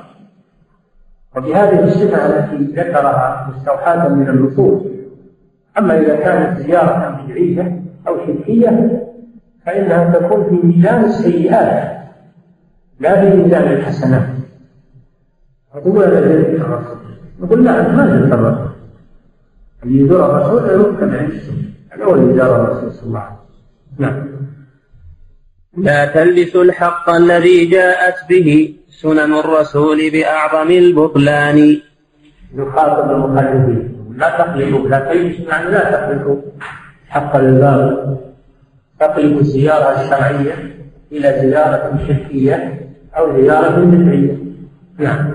[1.37, 4.83] وبهذه الصفة التي ذكرها مستوحاة من النصوص.
[5.79, 9.03] أما إذا كانت زيارة بدعية أو شركية
[9.67, 11.97] فإنها تكون في ميزان السيئات
[13.01, 14.29] لا في ميزان الحسنات.
[15.75, 16.97] نقول هذا الرسول
[17.41, 18.71] نقول لا أنت ما زرت
[19.83, 21.57] اللي يزور الرسول يتبع السنة
[21.91, 24.07] هذا هو اللي زار الرسول صلى الله عليه وسلم.
[24.07, 24.36] نعم.
[25.77, 31.81] لا تلبسوا الحق الذي جاءت به سنن الرسول بأعظم البطلان.
[32.55, 36.37] يخاطب المخالفين لا تقلبوا لا تلبسوا يعني لا تقلبوا
[37.09, 38.19] حق الباب.
[39.01, 40.55] تقلبوا الزيارة الشرعية
[41.13, 42.57] إلى زيارة شركية
[43.19, 44.37] أو زيارة بدعية.
[44.99, 45.35] نعم.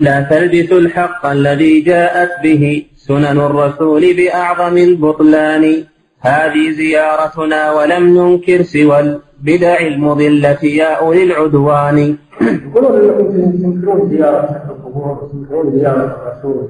[0.00, 5.84] لا تلبسوا الحق الذي جاءت به سنن الرسول بأعظم البطلان.
[6.20, 12.16] هذه زيارتنا ولم ننكر سوى البدع المضلة يا أولي العدوان.
[12.40, 16.68] يقولون إنكم تنكرون زيارة القبور تنكرون زيارة الرسول.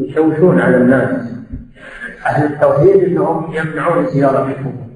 [0.00, 1.32] يشوشون على الناس.
[2.26, 4.86] أهل التوحيد أنهم يمنعون زيارة القبور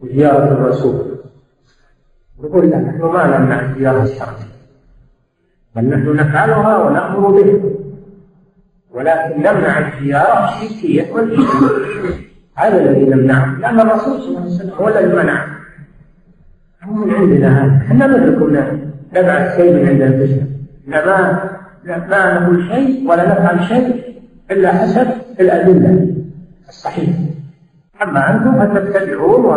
[0.00, 1.18] وزيارة الرسول.
[2.44, 4.48] يقول لا نحن ما نمنع الزيارة الشرعية
[5.76, 7.74] بل نحن نفعلها ونأمر به.
[8.90, 12.27] ولكن نمنع الزيارة الشركية والإسلامية
[12.58, 15.46] هذا الذي نمنعه لأن الرسول صلى الله عليه وسلم هو الذي منع.
[16.84, 17.76] هو من عندنا هذا.
[17.86, 18.78] إحنا ما كنا
[19.16, 20.42] نبعث شيء من عند البشر
[20.86, 20.98] ما
[21.84, 24.14] ما نقول شيء ولا نفعل شيء
[24.50, 25.06] إلا حسب
[25.40, 26.14] الأدلة.
[26.68, 27.18] الصحيحة
[28.02, 29.56] أما أنتم فتتبعون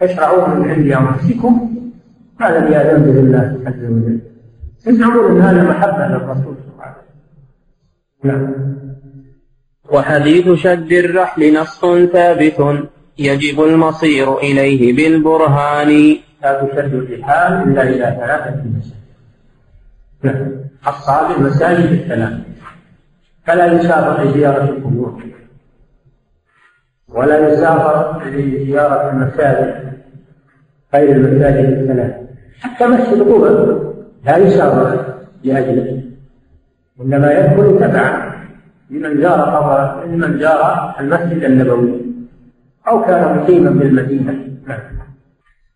[0.00, 1.52] تشرعون من عند أنفسكم
[2.40, 4.20] ما لم يأذن به الله عز وجل.
[4.84, 6.96] تزعمون أن هذا محبة للرسول صلى الله عليه
[8.24, 8.32] وسلم.
[8.32, 8.87] نعم.
[9.92, 11.80] وحديث شد الرحل نص
[12.12, 16.16] ثابت يجب المصير إليه بالبرهان.
[16.42, 18.98] لا تشد الرحال إلا إلى ثلاثة مساجد.
[20.88, 22.32] الصالح المساجد الثلاث
[23.46, 25.22] فلا يسافر لزيارة القبور.
[27.08, 29.92] ولا يسافر لزيارة المساجد
[30.94, 32.14] غير المساجد الثلاث
[32.60, 33.92] حتى مسجد قبة
[34.24, 35.14] لا يسافر
[35.44, 36.02] لأجله.
[37.00, 38.27] إنما يدخل تبعا.
[38.90, 42.00] لمن زار قبر لمن زار المسجد النبوي.
[42.88, 44.34] أو كان مقيما بالمدينة.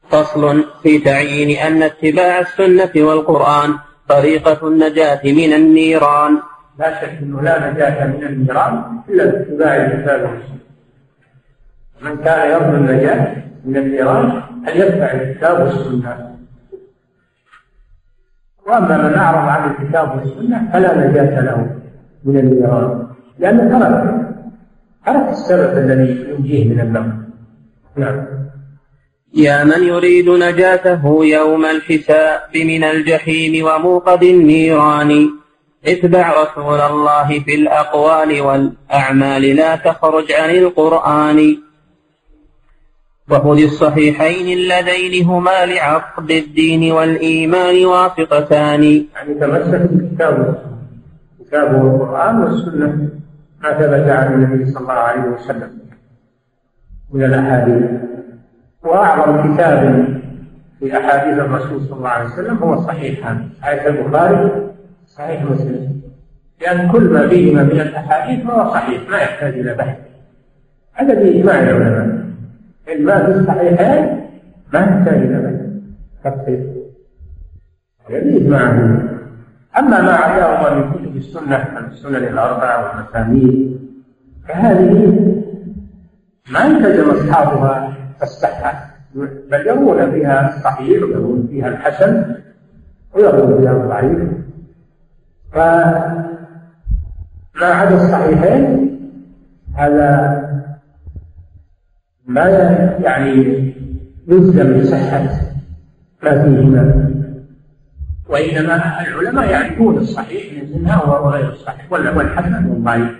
[0.09, 3.75] فصل في تعيين أن اتباع السنة والقرآن
[4.09, 6.39] طريقة النجاة من النيران.
[6.79, 10.63] لا شك أنه لا نجاة من النيران إلا باتباع الكتاب والسنة.
[12.03, 16.37] من كان يرجو النجاة من النيران أن يتبع الكتاب والسنة؟
[18.67, 21.82] وأما من أعرض عن الكتاب والسنة فلا نجاة له.
[22.25, 23.07] من النيران
[23.39, 24.23] لأنه ترك
[25.07, 27.13] ترك السبب الذي ينجيه من النار
[27.97, 28.27] نعم.
[29.35, 35.31] يا من يريد نجاته يوم الحساب من الجحيم وموقد النيران
[35.87, 41.59] اتبع رسول الله في الأقوال والأعمال لا تخرج عن القرآن.
[43.31, 48.83] وخذ الصحيحين اللذين هما لعقد الدين والإيمان واثقتان.
[49.15, 50.72] يعني تمسك بالكتاب.
[51.53, 53.09] كتابه القرآن والسنة
[53.63, 55.71] ما ثبت عن النبي صلى الله عليه وسلم
[57.13, 57.91] من الأحاديث.
[58.85, 60.07] وأعظم كتاب
[60.79, 63.35] في أحاديث الرسول صلى الله عليه وسلم هو صحيح.
[63.87, 64.51] البخاري
[65.07, 66.03] صحيح مسلم.
[66.61, 69.99] لأن كل ما فيهما من الأحاديث فهو صحيح ما يحتاج إلى بحث.
[70.93, 72.23] هذا بإجماع العلماء
[73.01, 74.21] ما في الصحيحين
[74.73, 75.63] ما يحتاج إلى بحث.
[76.25, 76.61] تصحيح
[78.11, 79.03] هذا بإجماع
[79.79, 81.57] أما ما عداهما من كتب السنة
[81.93, 83.81] السنن الأربعة والمسانيد
[84.49, 85.19] فهذه
[86.51, 88.93] ما التزم أصحابها الصحة
[89.51, 92.35] بل يرون فيها الصحيح ويرون فيها الحسن
[93.15, 94.19] ويرون فيها الضعيف.
[95.53, 96.29] فما
[97.63, 98.99] عدا الصحيحين
[99.75, 100.43] هذا
[102.27, 102.49] ما
[103.01, 103.33] يعني
[104.29, 105.23] يلزم بصحة
[106.23, 107.13] ما فيهما.
[108.33, 110.43] وإنما العلماء يعرفون الصحيح
[110.75, 113.11] منها وغير الصحيح والحسن والضعيف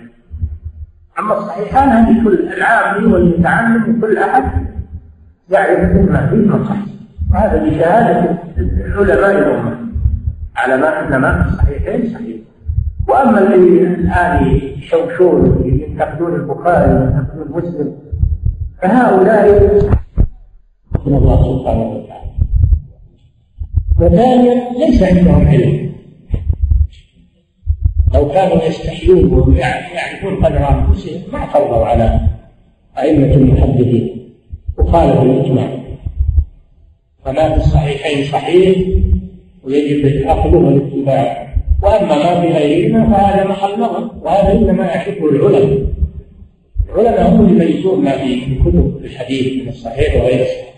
[1.19, 4.43] أما الصحيحان هذه كل العامي والمتعلم وكل أحد
[5.49, 6.85] يعرف ما فيه من صحيح.
[7.31, 8.37] وهذا بشهادة
[8.95, 9.77] علماء الأمة
[10.55, 12.37] على ما أن ما في الصحيحين صحيح.
[13.07, 17.95] وأما الذي الآن يشوشون ينتقدون البخاري وينتقدون مسلم
[18.81, 19.47] فهؤلاء
[21.05, 22.12] من الله سبحانه وتعالى.
[24.03, 25.93] وثانيا ليس عندهم علم.
[28.13, 32.19] لو كانوا يستحيون ويعرفون قدر أنفسهم ما فرضوا على
[32.97, 34.29] أئمة المحدثين.
[34.77, 35.69] وخالفوا الإجماع.
[37.25, 38.77] فما في الصحيحين صحيح
[39.63, 45.87] ويجب الاخذ والاتباع وأما ما في غيرهما فهذا محل نظر وهذا إنما يعرفه العلماء.
[46.89, 50.72] العلماء هم يميزون ما في كتب الحديث من الصحيح وغير الصحيح.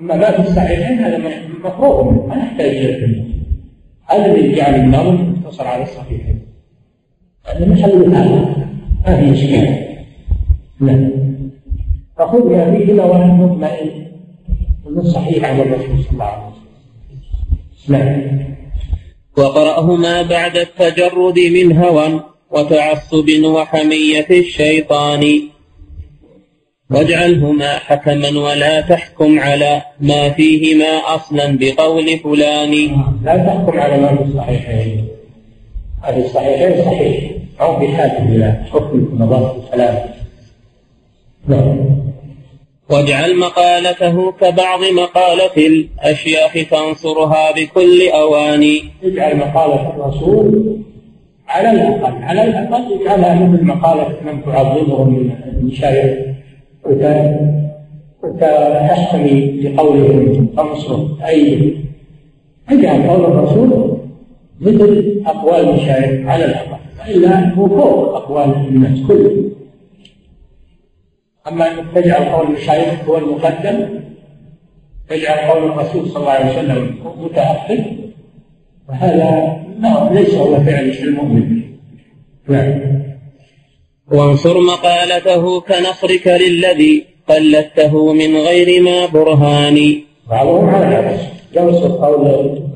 [0.00, 1.18] أما ما في الصحيحين هذا
[1.64, 3.24] مفروغ ما يحتاج إلى
[4.06, 6.40] هذا اللي جعل النظم مقتصر على الصحيحين.
[7.46, 8.54] هذا محل الآن؟
[9.06, 9.96] ما في إشكال.
[10.80, 11.10] نعم
[12.18, 14.06] فخذ بهذه وأنا مطمئن
[14.86, 16.44] من الصحيح عن الرسول صلى الله عليه
[17.84, 17.98] وسلم.
[17.98, 18.40] نعم.
[19.38, 22.20] وقرأهما بعد التجرد من هوى
[22.50, 25.42] وتعصب وحمية الشيطان.
[26.90, 32.72] واجعلهما حكما ولا تحكم على ما فيهما أصلا بقول فلان.
[33.24, 35.08] لا تحكم على ما في الصحيحين.
[36.02, 37.30] هذه الصحيحين صحيح.
[37.60, 39.98] أو بحاكم إلى حكم نظافة الكلام.
[41.48, 42.00] نعم.
[42.90, 48.78] واجعل مقالته كبعض مقالة الأشياخ فانصرها بكل أوان.
[49.04, 50.76] اجعل مقالة الرسول
[51.48, 52.22] على الأقل.
[52.22, 56.30] على الأقل اجعلها مثل مقالة من تعظمهم من المشايخ
[58.22, 61.74] وتحتمي لقولهم فانصر أي
[62.68, 63.98] اجعل قول الرسول
[64.60, 69.50] مثل أقوال المشايخ على الأقل وإلا هو فوق أقوال الناس كلهم.
[71.48, 74.00] أما أنك تجعل قول المشايخ هو المقدم
[75.08, 77.84] تجعل قول الرسول صلى الله عليه وسلم متأخر
[78.88, 79.56] وهذا
[80.12, 81.62] ليس هو فعل المؤمن.
[82.48, 83.00] نعم.
[84.12, 90.02] وانصر مقالته كنصرك للذي قلدته من غير ما برهان.
[90.30, 91.20] بعضهم على العكس
[91.56, 92.20] ينصر قول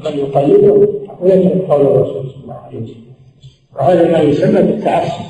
[0.05, 0.89] من يقلده
[1.21, 3.05] ويترك قول الرسول صلى الله عليه وسلم.
[3.75, 5.25] وهذا ما يسمى بالتعصب.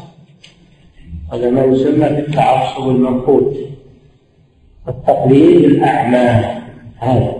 [1.32, 3.56] هذا ما يسمى بالتعصب المنقود
[4.88, 6.44] التقليد الأعمى
[6.96, 7.34] هذا.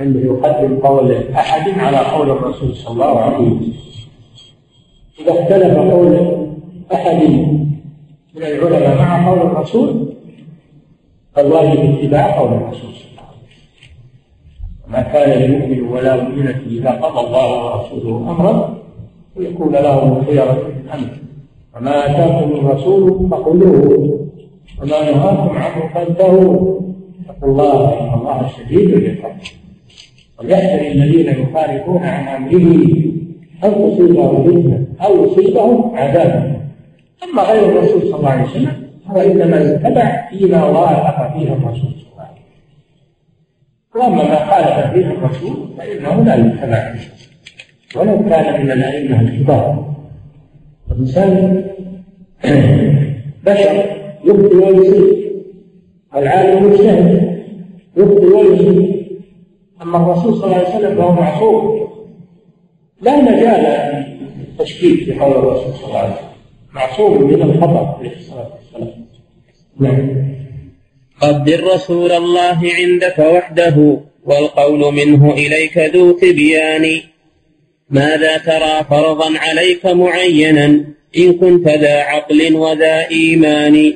[0.00, 3.72] أنه يقدم قول أحد على قول الرسول صلى الله عليه وسلم.
[5.20, 6.42] إذا اختلف قول
[6.94, 7.22] أحد
[8.34, 10.14] من العلماء مع قول الرسول
[11.34, 13.92] فالواجب اتباع قول الرسول صلى الله عليه وسلم.
[14.88, 18.78] ما كان لمؤمن ولا مؤمنة إذا قضى الله ورسوله أمرا
[19.36, 21.16] ويكون لهم الخيرة من أمره
[21.76, 24.28] وما آتاكم الرسول فخذوه
[24.82, 26.80] وما نهاكم عنه فانتهوا.
[27.28, 29.36] اتقوا الله إن الله شديد العقاب.
[30.38, 32.68] وليحذر الذين يخالفون عن أمره
[33.64, 36.61] أن تصيبهم فتنة أو يصيبهم عذاب.
[37.24, 42.12] أما غير الرسول صلى الله عليه وسلم هو إنما يتبع فيما وافق فيه الرسول صلى
[42.12, 42.40] الله عليه
[43.94, 43.94] وسلم.
[43.94, 46.94] وأما ما خالف فيه الرسول فإنه لا يتبع
[47.96, 49.94] ولو كان من الأئمة الكبار.
[50.90, 51.64] الإنسان
[53.46, 53.84] بشر
[54.24, 55.32] يخطئ ويصيب
[56.16, 57.42] العالم مجتهد
[57.96, 59.02] يخطئ ويصيب
[59.82, 61.88] أما الرسول صلى الله عليه وسلم فهو معصوم.
[63.00, 64.04] لا مجال
[64.38, 66.31] للتشكيك في قول الرسول صلى الله عليه وسلم.
[66.74, 69.06] معصوم من الخطأ عليه الصلاة والسلام.
[69.80, 70.32] نعم.
[71.20, 77.00] قدر رسول الله عندك وحده والقول منه إليك ذو تبيان
[77.90, 80.64] ماذا ترى فرضا عليك معينا
[81.18, 83.92] إن كنت ذا عقل وذا إيمان؟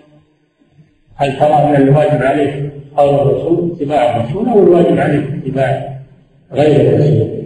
[1.17, 5.99] هل ترى أن الواجب عليك قول الرسول اتباع الرسول أو الواجب عليك اتباع
[6.53, 7.46] غير الرسول؟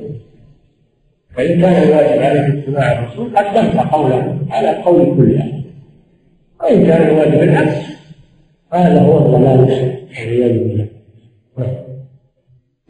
[1.40, 5.62] فإن كان الواجب عليك اتباع الرسول قدمت قوله على قول كل أحد.
[6.60, 7.76] وإن كان الواجب العكس
[8.72, 10.86] هذا هو الضلال والعياذ بالله.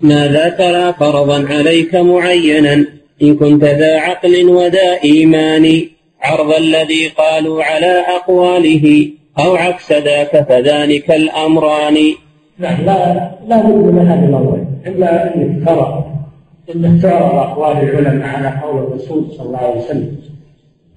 [0.03, 2.85] ماذا ترى فرضا عليك معينا
[3.23, 5.83] إن كنت ذا عقل وذا إيمان
[6.23, 11.97] عرض الذي قالوا على أقواله أو عكس ذاك فذلك الأمران.
[12.59, 16.05] نعم لا لا بد من هذه الأمرين إما أنك ترى
[16.75, 20.17] أنك تعرض أقوال العلماء على قول الرسول صلى الله عليه وسلم.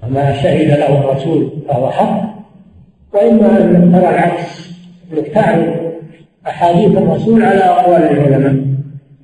[0.04, 2.22] وما شهد له الرسول فهو حق.
[3.14, 4.74] وإما أنك ترى العكس
[5.14, 5.76] أنك تعرض
[6.48, 8.64] أحاديث الرسول على أقوال العلماء.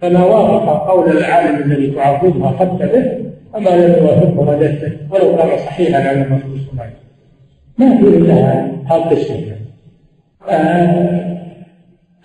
[0.01, 6.09] فما وافق قول العالم الذي تعظمه أخذت به وما لم يوافقه رددته ولو كان صحيحا
[6.09, 6.89] عن الرسول صلى الله
[7.77, 9.35] ما في إلا هذا القسم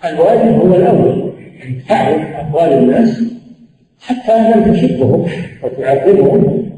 [0.05, 1.31] الواجب هو الأول
[1.65, 3.34] أن تعرف أقوال الناس
[3.99, 5.25] حتى لم تشبهم
[5.63, 6.71] وتعذبهم.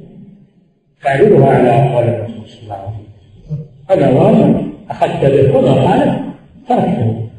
[1.04, 3.08] تعرضها على أقوال الرسول صلى الله عليه
[3.46, 3.66] وسلم.
[3.90, 6.34] هذا واجب أخذت به وما
[6.70, 7.30] تركته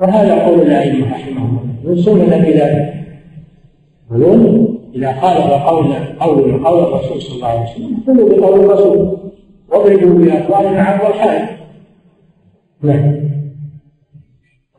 [0.00, 1.90] وهذا قول الأئمة رحمهم الله.
[1.90, 2.94] يوصوننا بذلك
[4.10, 9.18] يقولون إذا خالف قول قول قول الرسول صلى الله عليه وسلم قولوا بقول الرسول.
[9.68, 11.48] واضربوا بأقوال عن الحال
[12.82, 13.16] نعم.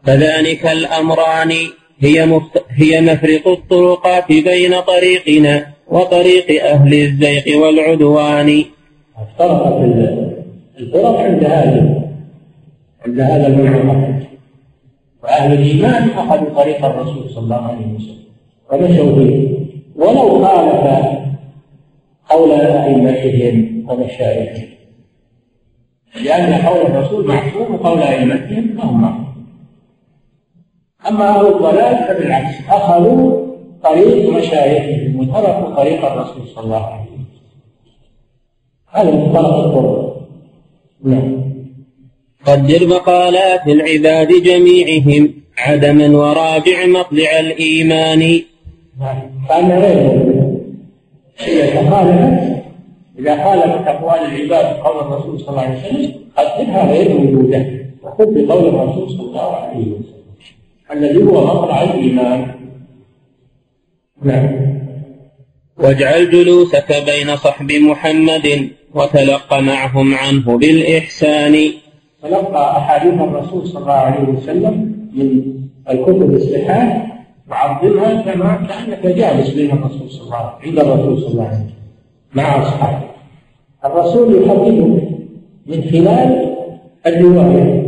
[0.03, 1.51] فذلك الأمران
[1.99, 2.65] هي مفت...
[2.79, 5.53] هي مفرق الطرقات بين طريقنا
[5.87, 8.49] وطريق أهل الزيغ والعدوان.
[9.17, 9.77] افترقت
[10.79, 11.81] الفرق عند هذا
[13.05, 14.19] عند هذا المنعم
[15.23, 18.17] وأهل الإيمان أخذوا طريق الرسول صلى الله عليه وسلم.
[18.71, 19.47] ومشوا فيه
[19.95, 21.17] ولو خالف
[22.29, 24.67] قول أئمتهم ومشايخهم
[26.25, 29.26] لأن قول الرسول معصوم وقول أئمتهم هو معصوم
[31.09, 32.55] أما أهل الضلال فبالعكس.
[32.69, 33.47] أخذوا
[33.83, 37.25] طريق مشايخهم وتركوا طريق الرسول صلى الله عليه وسلم.
[38.87, 40.27] هذا مفترق الطرق
[41.03, 41.43] نعم.
[42.45, 48.41] قدر مقالات العباد جميعهم عدما ورابع مطلع الإيمان.
[49.49, 50.27] كان غير
[51.47, 52.63] إذا خالفت
[53.19, 57.65] إذا خالفت أقوال العباد قول الرسول صلى الله عليه وسلم قدرها غير موجودة.
[58.03, 60.16] وخذ بقول الرسول صلى الله عليه وسلم.
[60.91, 62.47] الذي هو مطلع الإيمان
[64.23, 64.49] نعم.
[65.77, 71.71] واجعل جلوسك بين صحب محمد وتلق معهم عنه بالإحسان.
[72.23, 74.75] تلقى أحاديث الرسول صلى الله عليه وسلم
[75.13, 75.43] من
[75.89, 77.07] الكتب الصحاح
[77.49, 81.57] وعظمها كما كأنك جالس بين الرسول صلى الله عليه وسلم عند الرسول صلى الله عليه
[81.57, 81.73] وسلم
[82.33, 83.07] مع أصحابه.
[83.85, 85.07] الرسول يحدثك
[85.67, 86.55] من خلال
[87.07, 87.86] الرواية.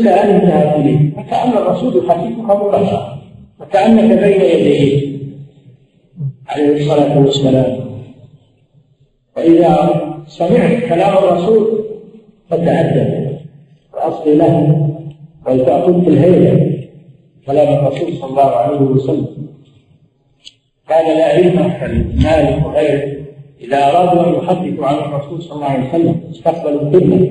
[0.00, 3.22] إلى أن انتهى إليه فكأن الرسول يحدثك مباشرة
[3.60, 5.20] وكأنك بين يديه.
[6.48, 7.80] عليه الصلاة والسلام.
[9.36, 11.84] فإذا سمعت كلام الرسول
[12.50, 13.30] فتأدب
[13.94, 14.86] أصل له.
[15.46, 16.80] بل تأخذ في الهيبة.
[17.46, 19.26] كلام الرسول صلى الله عليه وسلم.
[20.88, 21.56] كان لا علم
[22.24, 23.20] مالك وغيره.
[23.60, 27.30] إذا أرادوا أن يحدثوا عن الرسول صلى الله عليه وسلم استقبلوا القبلة.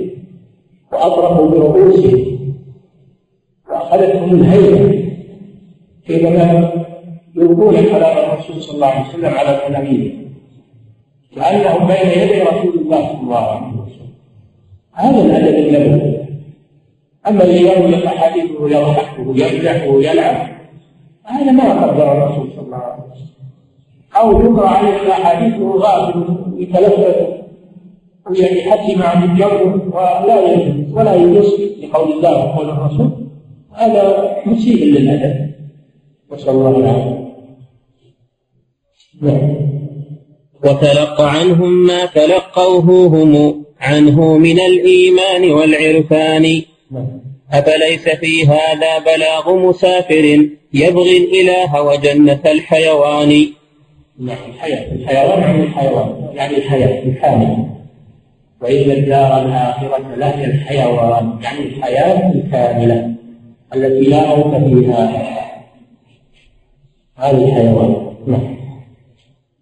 [0.91, 2.49] وأطرقوا برؤوسهم.
[3.70, 5.09] وأخذتهم الهيبة
[6.07, 6.72] حينما
[7.36, 10.11] يلقون كلام الرسول صلى الله عليه وسلم على تلاميذه
[11.36, 14.09] كأنهم بين يدي رسول الله صلى الله عليه وسلم.
[14.93, 16.20] هذا الأدب النبوي.
[17.28, 20.47] أما اللي يروي أحاديثه ويضحك ويمدح ويلعب
[21.26, 23.30] هذا ما قدر الرسول صلى الله عليه وسلم.
[24.15, 26.24] أو يقرأ عليه الأحاديث وهو غافل
[26.57, 27.28] يتلفت
[28.30, 31.53] ويحكم عن الجو ولا يجوز ولا يجوز
[31.84, 33.11] لقول الله وقول الرسول.
[33.80, 35.51] هذا مسيء للأدب.
[36.32, 37.30] نسأل الله العافية
[39.21, 39.69] نعم
[40.63, 46.61] وتلقى عنهم ما تلقوه هم عنه من الإيمان والعرفان.
[46.91, 47.07] نعم.
[47.51, 53.45] أفليس في هذا بلاغ مسافر يبغي الإله وجنة الحيوان؟
[54.19, 54.91] نعم الحياة.
[54.91, 57.69] الحيوان عن الحيوان يعني الحياة الكاملة
[58.61, 63.15] وإن الدار الآخرة لهي الحيوان يعني الحياة الكاملة.
[63.76, 65.39] التي لا موت فيها.
[67.15, 68.59] هذه الحيوان نعم.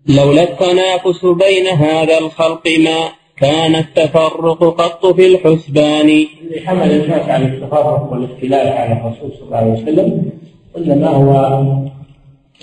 [0.08, 6.10] لولا التنافس بين هذا الخلق ما كان التفرق قط في الحسبان.
[6.10, 10.32] اللي حمل الناس على التفرق والاختلاف على الرسول صلى الله عليه وسلم
[10.78, 11.62] إنما هو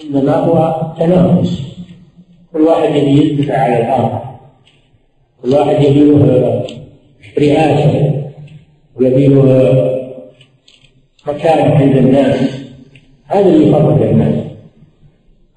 [0.04, 1.62] إنما هو تنافس.
[2.52, 4.22] كل واحد يبي يثبت على الآخر.
[5.42, 6.64] كل واحد يبي له
[7.38, 8.22] رئاسة
[8.96, 9.93] ويبي له
[11.26, 12.64] مكان عند الناس
[13.26, 14.44] هذا اللي يفرق الناس.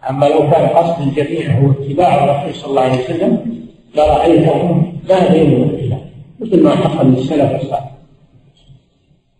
[0.10, 3.62] أما لو كان قصد الجميع هو اتباع الرسول صلى الله عليه وسلم
[3.96, 6.00] لرأيتهم ما بينهم اختلاف
[6.40, 7.92] مثل ما حصل للسلف الصالح.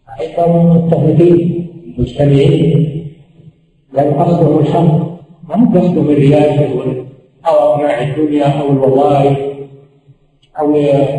[0.10, 1.68] رأيتهم متفقين
[1.98, 3.08] مجتمعين
[3.94, 5.08] لأن قصدهم الحق
[5.50, 7.06] ما هو قصدهم الرياسة
[7.48, 9.38] أو أطماع الدنيا أو الوظائف
[10.60, 10.76] أو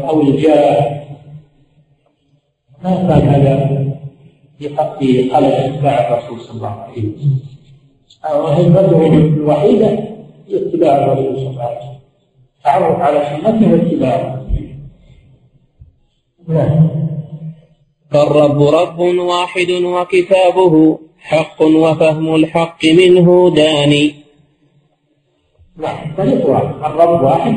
[0.09, 1.01] أو الجاه.
[2.85, 3.88] ما كان هذا.
[4.59, 4.69] في
[5.31, 7.39] قلب إتباع الرسول صلى الله عليه وسلم.
[8.25, 9.89] همته الوحيدة
[10.49, 11.99] هي إتباع الرسول صلى الله عليه وسلم.
[12.65, 14.39] تعرف على سنته واتباعه
[16.49, 16.89] نعم.
[18.11, 24.15] فالرب رب واحد وكتابه حق وفهم الحق منه داني
[25.77, 26.15] نعم.
[26.17, 26.75] طريق واحد.
[26.93, 27.55] الرب واحد.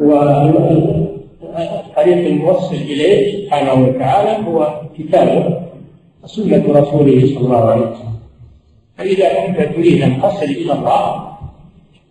[0.00, 1.06] والطريق
[2.26, 5.57] الموصل إليه سبحانه وتعالى هو كتابه.
[6.28, 8.16] وسنة رسوله صلى الله عليه وسلم.
[8.96, 11.28] فإذا كنت تريد أن تصل إلى الله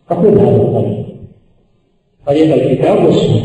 [0.09, 1.05] فخذ هذا الطريق
[2.25, 3.43] طريق الكتاب والسنة.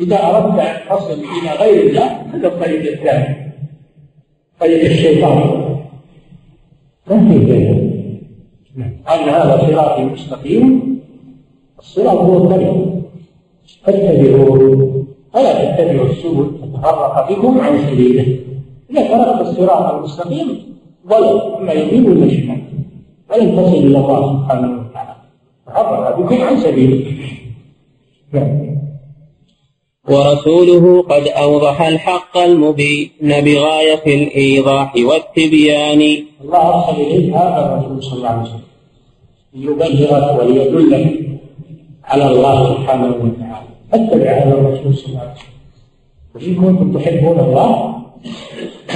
[0.00, 3.52] إذا أردت أن تصل إلى غير الله خذ الطريق الثاني.
[4.60, 5.38] طريق الشيطان.
[7.10, 7.80] ما في غيره؟
[9.08, 10.64] أن هذا صراطي مستقيم
[11.78, 12.74] الصراط هو الطريق.
[13.82, 15.04] فاتبعوه.
[15.32, 18.38] فلا تتبعوا السبل فتفرق بكم عن سبيله.
[18.98, 20.76] إذا تركت الصراط المستقيم
[21.08, 22.62] ضل اما يمين ولا شمال.
[23.30, 25.14] ولن تصل إلى الله سبحانه وتعالى.
[25.66, 27.12] فحفظ بكم عن سبيله.
[28.32, 28.74] نعم.
[30.08, 36.02] ورسوله قد أوضح الحق المبين بغاية الإيضاح والتبيان.
[36.44, 38.60] الله أرسل إليك هذا الرسول صلى الله عليه وسلم.
[39.54, 41.06] ليبلغك وليدلك
[42.04, 43.68] على الله سبحانه وتعالى.
[43.92, 45.54] اتبع هذا الرسول صلى الله عليه وسلم.
[46.34, 47.94] وإن كنتم تحبون الله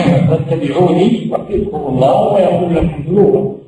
[0.03, 3.59] فاتبعوني يغفركم الله ويغفر لكم ذنوبكم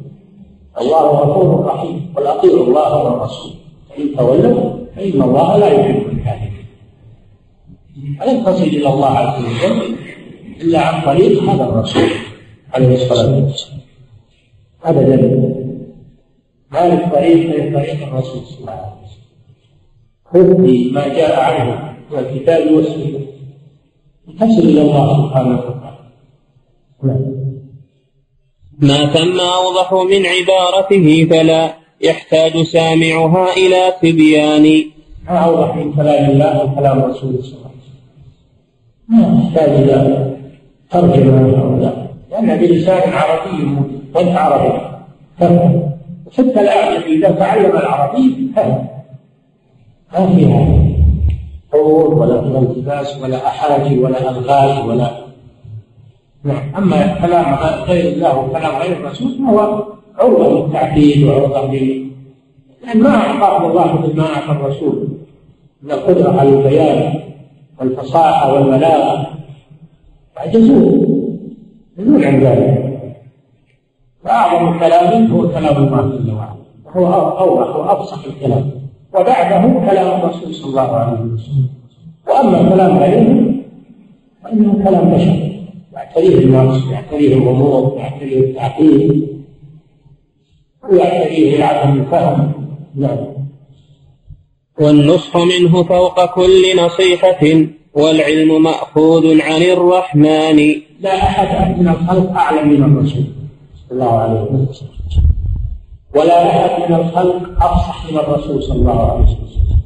[0.80, 2.12] الله غفور رحيم.
[2.16, 3.52] قل اطيعوا الله والرسول.
[3.88, 6.66] فإن تولوا فإن الله لا يحب الكافرين.
[8.20, 9.96] فلن تصل إلى الله عز وجل
[10.60, 12.10] إلا عن طريق هذا الرسول
[12.74, 13.80] عليه الصلاة والسلام.
[14.84, 15.16] ابدا.
[16.72, 19.28] ما للطريق غير طريق الرسول صلى الله عليه وسلم.
[20.24, 20.48] خذ
[20.92, 21.90] ما جاء عنه.
[22.10, 23.20] من الكتاب والسنة
[24.40, 25.89] تصل إلى الله سبحانه وتعالى.
[28.78, 34.84] ما تم أوضح من عبارته فلا يحتاج سامعها إلى تبيان
[35.26, 38.00] ما أوضح من كلام الله وكلام رسوله صلى الله عليه وسلم؟
[39.08, 40.30] ما يحتاج إلى
[40.90, 42.16] ترجمة هؤلاء.
[42.30, 43.64] لأن بلسان عربي
[44.14, 44.80] وأنت عربي.
[45.38, 45.90] فهم.
[46.32, 48.88] حتى الأعجم إذا تعلم العربي فهم.
[50.12, 50.90] ما فيها.
[51.72, 55.29] حروب ولا التباس ولا أحاجي ولا ألغاز ولا
[56.44, 56.74] نعم.
[56.76, 59.84] أما كلام غير الله وكلام غير الرسول فهو
[60.18, 62.10] عرضة للتعقيد وعرضة لل
[62.86, 65.08] لأن ما أعطاه الله مثل ما أعطى الرسول.
[65.82, 67.20] من القدرة على البيان
[67.80, 69.26] والفصاحة والبلاغة.
[70.36, 71.06] يعجزون
[71.98, 73.00] يعجزون عن ذلك.
[74.24, 76.60] فأعظم كلام هو كلام الله جل وعلا.
[76.84, 78.70] وهو أوضح وأفصح الكلام.
[79.14, 81.68] وبعده كلام الرسول صلى الله عليه وسلم.
[82.28, 83.54] وأما كلام غيره
[84.42, 85.49] فإنه كلام بشر.
[86.00, 89.28] يعتريه النقص يعتريه الغموض يعتريه التعقيد.
[90.90, 92.52] ويعتريه عدم الفهم.
[92.94, 93.18] نعم.
[94.80, 100.58] والنصح منه فوق كل نصيحة والعلم مأخوذ عن الرحمن.
[101.00, 103.24] لا أحد من الخلق أعلم من الرسول
[103.88, 104.88] صلى الله عليه وسلم.
[106.16, 109.80] ولا أحد من الخلق أفصح من الرسول صلى الله عليه وسلم.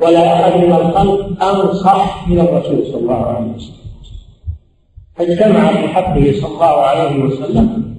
[0.00, 3.81] ولا أحد من الخلق أنصح من الرسول صلى الله عليه وسلم.
[5.16, 7.94] فاجتمع في حقه صلى الله عليه وسلم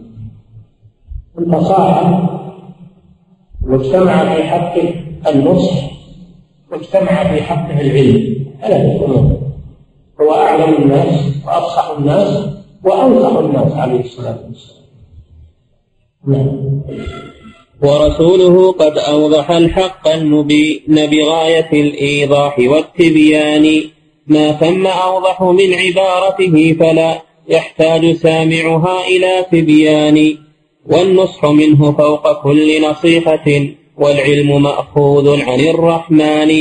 [1.40, 2.30] الفصاحة
[3.68, 4.94] واجتمع في حقه
[5.28, 5.74] النصح
[6.72, 8.46] واجتمع في حقه العلم.
[8.62, 9.38] ثلاثة أمور
[10.22, 12.48] هو أعلم الناس وأفصح الناس
[12.84, 14.84] وأنصح الناس عليه الصلاة والسلام.
[16.28, 16.82] نعم.
[17.82, 23.82] ورسوله قد أوضح الحق المبين بغاية الإيضاح والتبيان
[24.28, 30.38] ما ثم أوضح من عبارته فلا يحتاج سامعها إلى تبيان
[30.86, 33.46] والنصح منه فوق كل نصيحة
[33.98, 36.52] والعلم مأخوذ عن الرحمن.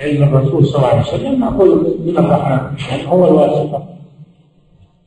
[0.00, 1.74] علم الرسول صلى الله عليه وسلم مأخوذ
[2.06, 3.88] من الرحمن يعني هو الواسطة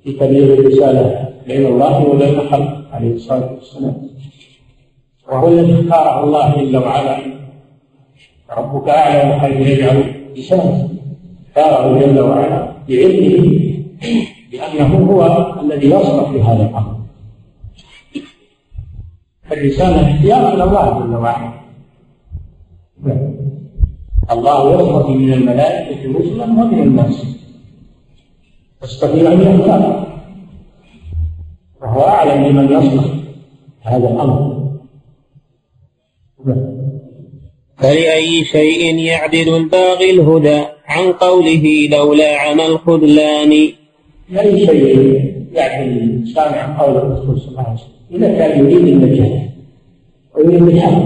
[0.03, 4.09] في تبليغ الرسالة بين الله وبين الخلق عليه الصلاة والسلام.
[5.27, 7.19] وهو الذي اختاره الله جل وعلا
[8.57, 10.98] ربك أعلم حيث يجعل لسانه
[11.49, 13.59] اختاره جل وعلا بعلمه
[14.51, 15.19] بأنه هو
[15.61, 16.99] الذي يصلح لهذا الأمر.
[19.43, 21.53] فالرسالة اختيار من الله جل وعلا.
[24.31, 27.25] الله يصطفي من الملائكة رسلا ومن الناس.
[28.83, 30.07] يستطيع أن يختار
[31.81, 33.05] وهو أعلم بمن يصلح
[33.81, 34.59] هذا الأمر.
[37.77, 43.69] فلأي شيء يعدل الباغي الهدى؟ عن قوله لولا عمى الخذلان
[44.29, 44.85] لأي شيء
[45.53, 49.49] الإنسان عن قول الرسول صلى الله عليه وسلم إذا كان يريد النجاة
[50.35, 51.03] ويريد الحق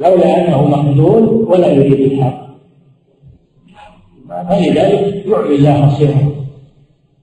[0.00, 2.42] لولا أنه مخذول ولا يريد الحق.
[4.48, 6.32] فلذلك يعلي الله مصيره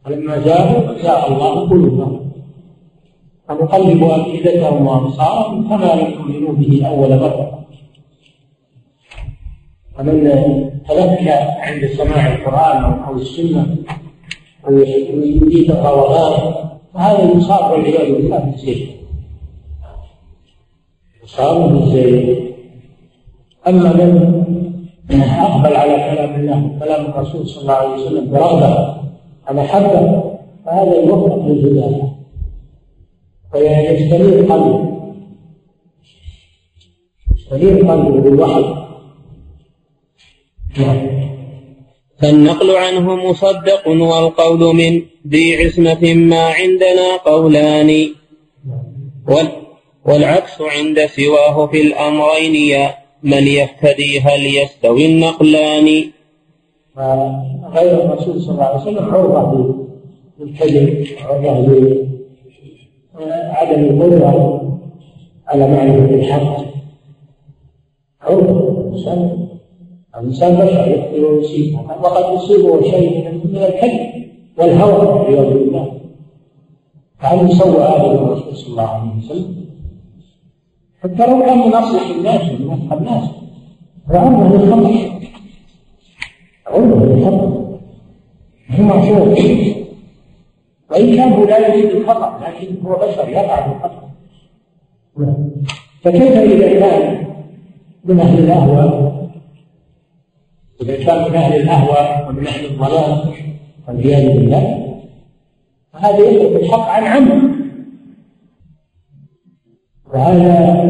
[0.06, 2.32] فلما زاغوا زاغ الله قلوبهم
[3.48, 7.60] فنقلب أفئدتهم وأبصارهم كما لم يؤمنوا به أول مرة.
[10.00, 10.24] فمن
[10.90, 11.30] تذكى
[11.60, 13.76] عند سماع القرآن أو السنة
[14.68, 16.54] أو يريد الروغان
[16.94, 18.90] فهذا يصاب والعياذ بالله بالزيت
[21.24, 22.40] يصاب بالزيت
[23.68, 23.94] أما
[25.10, 28.96] من أقبل على كلام الله وكلام الرسول صلى الله عليه وسلم برغبة
[29.50, 30.24] ومحبة
[30.66, 32.16] فهذا يوفق للهداية
[33.52, 34.90] فيستنير قلبه.
[37.36, 38.89] يستنير قلبه بالوحي.
[42.20, 48.10] فالنقل عنه مصدق والقول من ذي عصمة ما عندنا قولان.
[50.06, 55.88] والعكس عند سواه في الأمرين يا من يفتدي هل يستوي النقلان.
[57.76, 59.76] غير الرسول صلى الله عليه وسلم عرضة
[60.40, 61.50] بالكذب عرضة
[63.58, 64.34] عدم القدرة
[65.48, 66.58] على معرفة الحق.
[68.22, 68.60] عرضة
[70.20, 74.10] الإنسان بشر يخطئ ويصيب وقد يصيبه شيء من الكذب
[74.58, 75.92] والهوى والعياذ بالله
[77.20, 79.66] فهل يسوى هذا الرسول صلى الله عليه وسلم
[81.04, 83.30] حتى لو كان من أصلح الناس ومن أفقه الناس
[84.10, 85.20] فعمره الخمر
[86.68, 87.70] عمره الخمر
[88.70, 89.36] هو معصوم
[90.92, 94.10] وإن كان هو لا يريد الخطأ لكن هو بشر يقع الخطأ
[96.02, 97.26] فكيف إذا كان
[98.04, 99.19] من أهل الأهواء
[100.82, 103.34] إذا كان من أهل الأهواء ومن أهل الضلال
[103.88, 104.96] والعياذ بالله
[105.94, 107.42] فهذا يترك الحق عن عمد
[110.14, 110.90] وهذا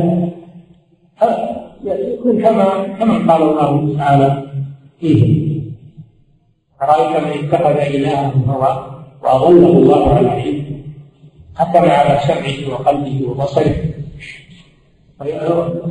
[1.84, 4.44] يكون كما كما قال الله تعالى
[5.00, 5.50] فيه.
[6.82, 10.84] أرأيت من اتخذ إلهه هوى وأضله الله على علم
[11.56, 13.76] حكم على سمعه وقلبه وبصره.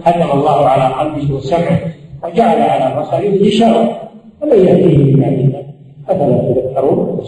[0.04, 1.97] ختم الله على قلبه وسمعه.
[2.24, 4.00] وجعل على بصره غشاوة
[4.40, 5.64] ومن يهديه من الله
[6.08, 7.24] أفلا تذكرون؟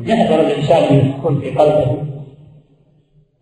[0.00, 2.02] يحذر الإنسان أن يكون في قلبه.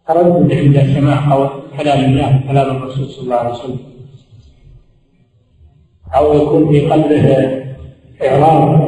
[0.08, 3.78] تردد عند سماع كلام الله وكلام الرسول صلى الله عليه وسلم.
[6.16, 7.24] أو يكون في قلبه
[8.26, 8.80] إعراض.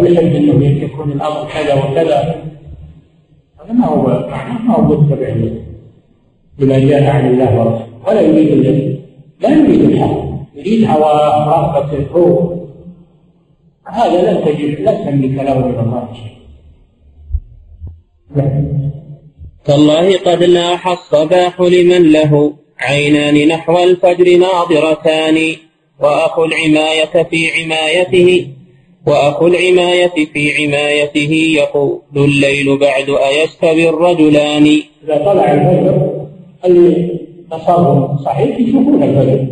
[0.00, 2.44] ويحب أنه يكون الأمر كذا وكذا.
[3.60, 4.02] هذا ما هو
[4.64, 5.28] ما هو متبع
[6.58, 7.83] لما جاء عن الله ورسوله.
[8.06, 8.50] ولا يريد
[9.40, 10.34] لا يريد الحق.
[10.54, 12.54] يريد هواه رغبته هو
[13.86, 16.34] هذا لن تجد لا تملك له من الله شيء
[19.64, 25.56] تالله قد لاح الصباح لمن له عينان نحو الفجر ناظرتان
[26.00, 28.48] وأخو العماية في عمايته
[29.06, 34.66] وأخو العماية في عمايته يقول الليل بعد أيستوي الرجلان.
[35.04, 37.23] إذا طلع الفجر
[37.58, 39.46] تصرف صحيح يشوفون الفجر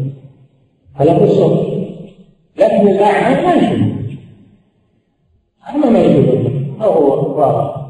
[0.94, 1.60] هذا في الصبح
[2.56, 4.18] لكن الأعمى ما يشوفون
[5.68, 7.86] أعمى ما يشوفون هو واضح.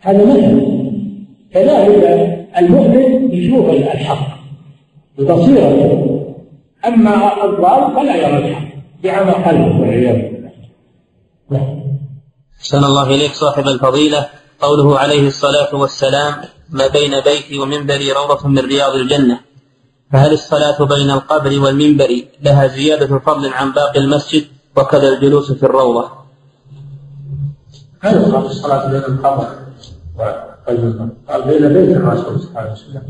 [0.00, 0.66] هذا مثل
[1.52, 2.04] كذلك
[2.58, 4.38] المؤمن يشوف الحق
[5.18, 6.22] ببصيرته
[6.86, 8.68] أما الضال فلا يرى الحق.
[9.04, 10.50] بعمى قلبه والعياذ بالله.
[11.50, 11.82] نعم.
[12.60, 14.26] أحسن الله إليك صاحب الفضيلة.
[14.60, 16.34] قوله عليه الصلاة والسلام
[16.72, 19.40] ما بين بيتي ومنبري روضة من رياض الجنة.
[20.12, 24.44] فهل الصلاة بين القبر والمنبر لها زيادة فضل عن باقي المسجد
[24.76, 26.10] وكذا الجلوس في الروضة؟
[28.00, 29.48] هل الصلاة بين القبر
[31.46, 33.02] بين بيت الرسول صلى الله عليه وسلم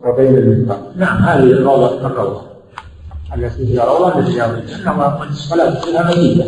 [0.00, 0.78] وبين المنبر.
[0.96, 2.42] نعم هذه الروضة الروضة.
[3.36, 6.44] التي هي روضة من رياض الجنة والصلاة فيها مزيدة.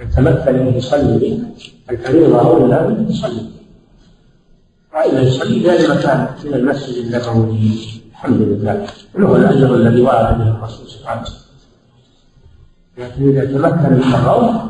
[0.00, 1.38] يتمثل انه يصلي بها
[1.90, 3.53] الفريضة أو لا يصلي
[4.94, 8.02] وإلا يصلي هذا المكان من المسجد النبوي.
[8.10, 8.86] الحمد لله.
[9.14, 11.22] وله الأجر الذي وعد به الرسول سبحانه.
[11.22, 11.44] وتعالى
[12.98, 14.60] لكن إذا تمكن من الروضة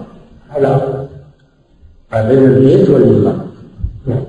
[0.49, 1.09] هذا
[2.13, 3.37] ما بين البيت والمنبر
[4.07, 4.25] نعم.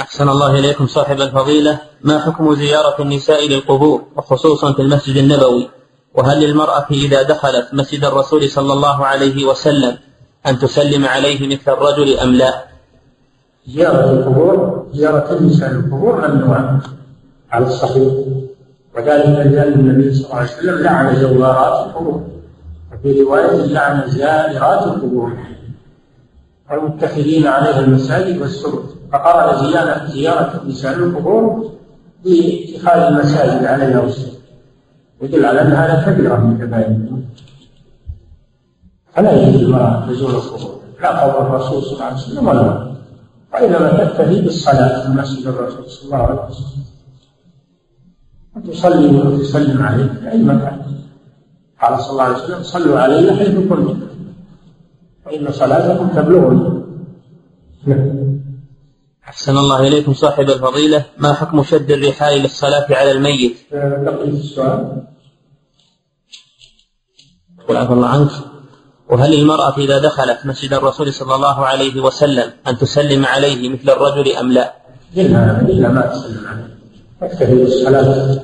[0.00, 1.78] أحسن الله إليكم صاحب الفضيلة.
[2.02, 5.68] ما حكم زيارة النساء للقبور وخصوصا في المسجد النبوي؟
[6.14, 9.98] وهل للمرأة إذا دخلت مسجد الرسول صلى الله عليه وسلم
[10.46, 12.75] أن تسلم عليه مثل الرجل أم لا؟
[13.68, 16.80] زيارة القبور زيارة النساء للقبور ممنوعة
[17.50, 18.12] على الصحيح.
[18.96, 22.22] وذلك لأن النبي صلى الله عليه وسلم لعن زوارات القبور.
[22.92, 25.32] وفي رواية لعن زائرات القبور.
[26.70, 31.70] والمتخذين عليها المساجد والسرد فقرأ زيارة زيارة النساء للقبور
[32.24, 34.36] باتخاذ المساجد عليها والسرد
[35.22, 36.96] يدل على أن هذا كبيرة من كبائر.
[39.14, 40.80] فلا يجوز المرأة تزور القبور.
[41.02, 42.95] لا قول الرسول صلى الله عليه وسلم ولا
[43.56, 46.84] وإنما تكتفي بالصلاة في مسجد الرسول صلى الله عليه وسلم
[48.56, 50.82] وتصلي وتسلم عليه في أي مكان.
[51.82, 54.00] قال صلى الله عليه وسلم صلوا علي حيث كنتم.
[55.24, 56.82] فإن صلاتكم تبلغني.
[57.86, 58.36] نعم.
[59.24, 61.04] أحسن الله إليكم صاحب الفضيلة.
[61.18, 65.06] ما حكم شد الرحال للصلاة على الميت؟ بقية السؤال.
[67.70, 68.30] عفى الله عنك.
[69.10, 74.32] وهل المرأة إذا دخلت مسجد الرسول صلى الله عليه وسلم أن تسلم عليه مثل الرجل
[74.32, 74.74] أم لا؟
[75.16, 76.76] إلا إلا ما تسلم عليه.
[77.20, 78.34] تكتفي بالصلاة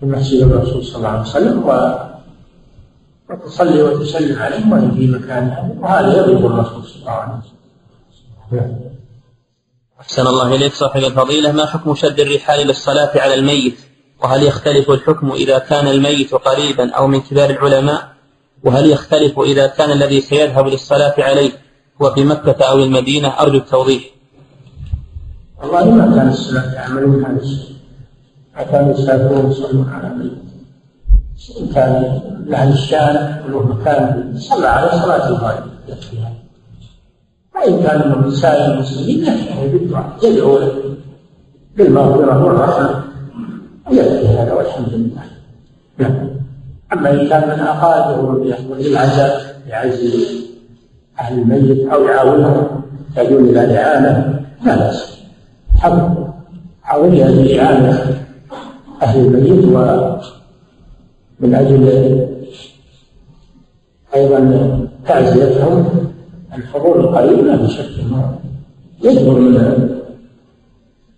[0.00, 1.98] في مسجد الرسول صلى الله عليه وسلم و
[3.30, 7.32] وتصلي وتسلم عليه وهي في مكانها وهذا يغلب الرسول صلى الله عليه
[8.52, 8.90] وسلم.
[10.00, 11.52] أحسن الله إليك صاحب الفضيلة.
[11.52, 13.78] ما حكم شد الرحال للصلاة على الميت؟
[14.22, 18.19] وهل يختلف الحكم إذا كان الميت قريبا أو من كبار العلماء؟
[18.64, 21.52] وهل يختلف إذا كان الذي سيذهب للصلاة عليه
[22.02, 24.02] هو في مكة أو المدينة أرجو التوضيح.
[25.62, 27.76] والله ما كان السلف يعملون هذا الشيء.
[28.56, 30.32] ما كانوا يسافرون يصلون على الميت
[31.60, 36.32] إن كان لأهل الشارع وله مكان صلى على صلاة الغائب يكفيها
[37.54, 40.16] وإن كان من سائر المسلمين يكفي بالدعاء.
[40.22, 40.96] يدعو له
[41.76, 43.04] بالمغفرة والرحمة.
[43.90, 45.24] ويكفي هذا والحمد لله.
[45.98, 46.30] نعم.
[46.92, 48.44] أما إن كان من أقاربه
[48.78, 50.26] للعزاء يعزي
[51.20, 55.18] أهل الميت أو يعاونهم يحتاجون إلى إعانة لا بأس.
[55.78, 56.08] حق
[56.82, 58.20] حاول إعانة
[59.02, 62.26] أهل الميت ومن أجل
[64.14, 65.88] أيضا تعزيتهم
[66.54, 68.38] الحضور القريب لا بشك أنه
[69.04, 69.88] يجبر من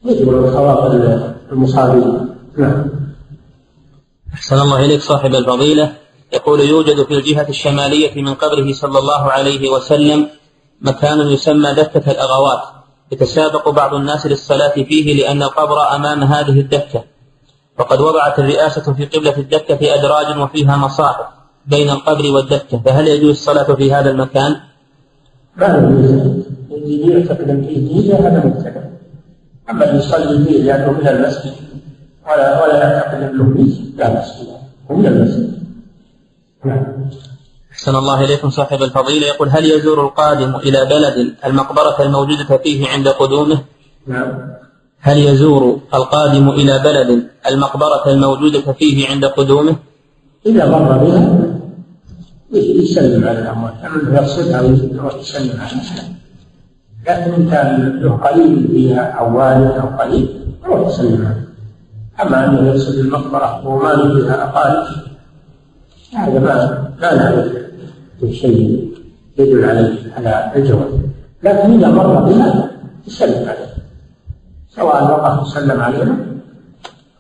[0.04, 2.28] يجبر الخواطر المصابين.
[2.58, 2.84] نعم.
[4.34, 5.92] أحسن الله إليك صاحب الفضيلة.
[6.32, 10.28] يقول يوجد في الجهة الشمالية من قبره صلى الله عليه وسلم
[10.80, 12.62] مكان يسمى دكة الأغوات
[13.12, 17.04] يتسابق بعض الناس للصلاة فيه لأن القبر أمام هذه الدكة.
[17.78, 21.26] وقد وضعت الرئاسة في قبلة الدكة أدراج وفيها مصاحف
[21.66, 22.82] بين القبر والدكة.
[22.84, 24.56] فهل يجوز الصلاة في هذا المكان؟
[25.56, 26.42] ما له
[26.76, 28.82] اللي يعتقد فيه هذا مبتدع
[29.70, 31.52] أما اللي يصلي فيه لأنه من المسجد.
[32.26, 34.32] ولا ولا يعتقد انه لا بأس.
[34.90, 35.62] من المسجد
[36.64, 36.84] نعم.
[37.72, 39.26] أحسن الله إليكم صاحب الفضيلة.
[39.26, 43.58] يقول هل يزور القادم إلى بلد المقبرة الموجودة فيه عند قدومه؟
[44.06, 44.52] نعم.
[45.00, 49.76] هل يزور القادم إلى بلد المقبرة الموجودة فيه عند قدومه؟
[50.46, 51.52] إذا مر بها
[52.52, 56.12] يسلم على الأموات أما يقصدها ويروح يسلم عليها
[57.06, 60.28] لكن إن كان له قليل فيها أو والد أو قليل
[60.64, 61.51] يروح يسلم عليه.
[62.22, 64.86] أما أنه يقصد المقبرة وما له فيها أقارب
[66.14, 66.38] هذا
[67.00, 67.52] ما نعرف
[68.20, 68.92] في شيء
[69.38, 70.92] يدل عليه على الجواز
[71.42, 72.70] لكن إذا مر بها
[73.06, 73.74] يسلم عليه.
[74.76, 76.40] سواء وقف يسلم عليهم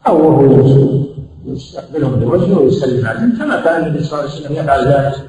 [0.06, 1.04] أو وهو
[1.46, 5.28] يستقبلهم بوجهه ويسلم عليهم كما كان النبي صلى الله عليه وسلم يفعل ذلك.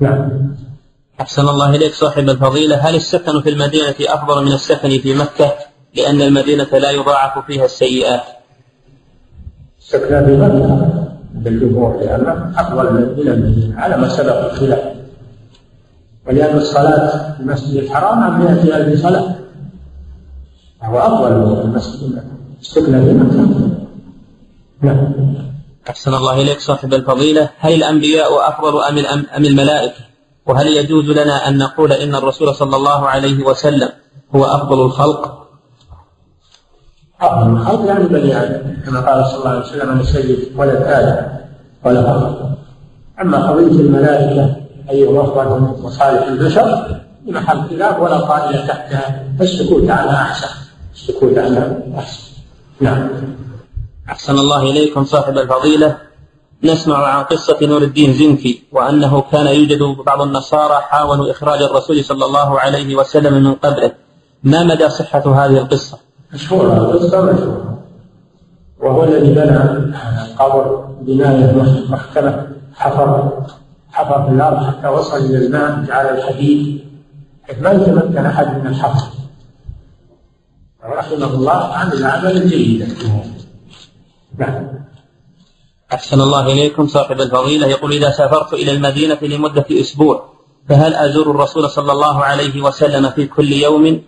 [0.00, 0.54] نعم.
[1.20, 2.76] أحسن الله إليك صاحب الفضيلة.
[2.76, 5.52] هل السكن في المدينة أفضل من السكن في مكة؟
[5.94, 8.22] لأن المدينة لا يضاعف فيها السيئات.
[9.84, 14.94] السكن في مكة بالجمهور لأنه أفضل من المدينة على ما سبق الخلاف.
[16.26, 19.34] ولأن الصلاة في المسجد الحرام عن مئة ألف صلاة
[20.82, 22.22] هو أفضل من المسجد.
[22.60, 23.68] السكن في مكة.
[24.82, 25.12] نعم.
[25.88, 27.50] أحسن الله إليك صاحب الفضيلة.
[27.58, 28.98] هل الأنبياء أفضل أم
[29.36, 30.00] أم الملائكة؟
[30.46, 33.88] وهل يجوز لنا أن نقول إن الرسول صلى الله عليه وسلم
[34.34, 35.43] هو أفضل الخلق؟
[37.26, 41.26] أفضل الخلق يعني بني آدم كما قال صلى الله عليه وسلم أنا سيد ولد آدم
[41.84, 42.54] ولا فضل
[43.20, 44.56] أما قضية الملائكة
[44.90, 50.48] أيهم أفضل من مصالح البشر بمحل خلاف ولا قائل تحتها فالسكوت عنها أحسن
[50.94, 52.22] السكوت عنها أحسن.
[52.80, 53.08] نعم.
[54.08, 55.96] أحسن الله إليكم صاحب الفضيلة.
[56.64, 62.24] نسمع عن قصة نور الدين زنكي وأنه كان يوجد بعض النصارى حاولوا إخراج الرسول صلى
[62.24, 63.92] الله عليه وسلم من قبره.
[64.44, 65.98] ما مدى صحة هذه القصة؟
[66.32, 67.78] مشهورة القصة مشهورة.
[68.80, 69.60] وهو الذي بنى
[70.24, 71.52] القبر بناية
[71.88, 73.32] محكمة حفر
[73.92, 76.84] حفر في الأرض حتى وصل إلى الماء جعل الحديد.
[77.60, 79.08] ما يتمكن أحد من الحفر.
[80.84, 82.88] رحمه الله عمل عملا جيدا
[84.38, 84.68] نعم.
[85.92, 87.66] أحسن الله إليكم صاحب الفضيلة.
[87.66, 90.24] يقول إذا سافرت إلى المدينة لمدة أسبوع
[90.68, 94.02] فهل أزور الرسول صلى الله عليه وسلم في كل يوم؟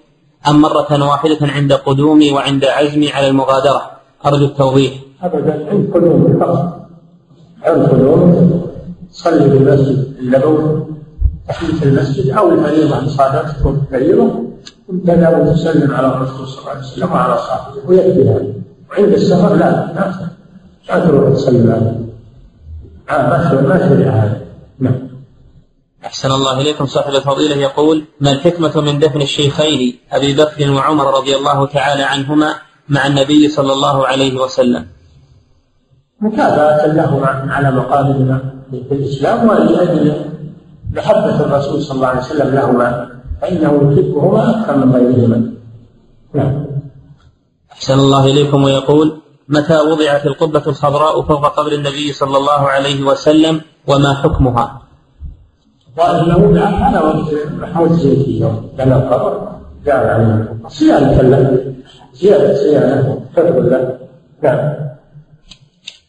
[0.49, 3.82] أم مرة واحدة عند قدومي وعند عزمي على المغادرة.
[4.26, 4.93] أرجو التوضيح.
[5.22, 6.87] أبدا عند قدومي فقط.
[7.62, 8.61] عند قدومي
[9.11, 10.87] صلي المسجد النبوي
[11.49, 14.30] تحية المسجد أو الفريضة إن صادفتكم فريضة
[15.07, 18.47] تذهب وتسلم على الرسول صلى الله عليه وسلم وعلى صاحبه ويكفي هذا.
[18.91, 19.93] وعند السفر لا
[20.89, 22.07] ما تروح تسلم عليه
[23.11, 24.45] آه ما شرع هذا
[26.07, 26.86] أحسن الله إليكم.
[26.86, 32.54] صاحب الفضيلة يقول ما الحكمة من دفن الشيخين أبي بكر وعمر رضي الله تعالى عنهما
[32.88, 34.86] مع النبي صلى الله عليه وسلم؟
[36.20, 38.40] متابعة لهما على مقامهما
[38.70, 40.24] في الإسلام ولأجل
[40.92, 43.09] محبة الرسول صلى الله عليه وسلم لهما
[43.42, 45.52] فإنه يحبهما أكثر من غيرهما.
[46.34, 46.66] نعم.
[47.72, 48.64] أحسن الله إليكم.
[48.64, 54.86] ويقول متى وضعت القبة الخضراء فوق قبر النبي صلى الله عليه وسلم وما حكمها؟
[55.97, 59.49] وأنه وضعت على وقت محمود الزيتي لأن القبر
[59.86, 61.74] جعل عليه صيانة له.
[62.14, 63.20] زيادة صيانة.
[63.36, 63.99] فتح له.
[64.42, 64.74] نعم.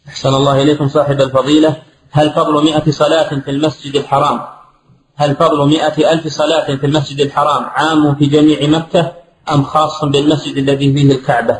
[0.08, 1.76] أحسن الله إليكم صاحب الفضيلة.
[2.12, 4.40] هل فضل مئة صلاة في المسجد الحرام؟
[5.16, 9.12] هل فضل مئة ألف صلاة في المسجد الحرام عام في جميع مكة
[9.54, 11.58] أم خاص بالمسجد الذي فيه الكعبة؟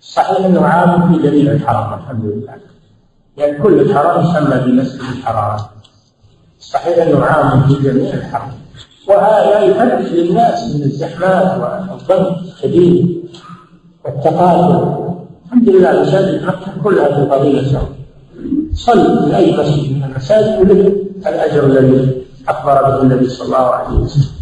[0.00, 2.54] صحيح أنه عام في جميع الحرام الحمد لله.
[3.36, 5.58] يعني كل الحرام يسمى بمسجد الحرام.
[6.60, 8.52] صحيح أنه عام في جميع الحرام
[9.08, 11.60] وهذا يفرق للناس من الزحمات
[11.90, 13.24] والضغط الشديد
[14.04, 14.98] والتقاتل
[15.46, 17.88] الحمد لله مساجد مكة كلها في فضيلة سواء
[18.74, 20.94] صل في أي مسجد من المساجد ولك
[21.26, 24.38] الأجر الذي أخبر به النبي صلى الله عليه وسلم.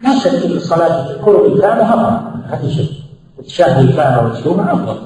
[0.00, 2.18] لا شك أن في قرب الكعبة أفضل
[2.48, 2.90] هذا شيء
[3.38, 4.96] وتشاهد الكعبة وتشوفها أفضل.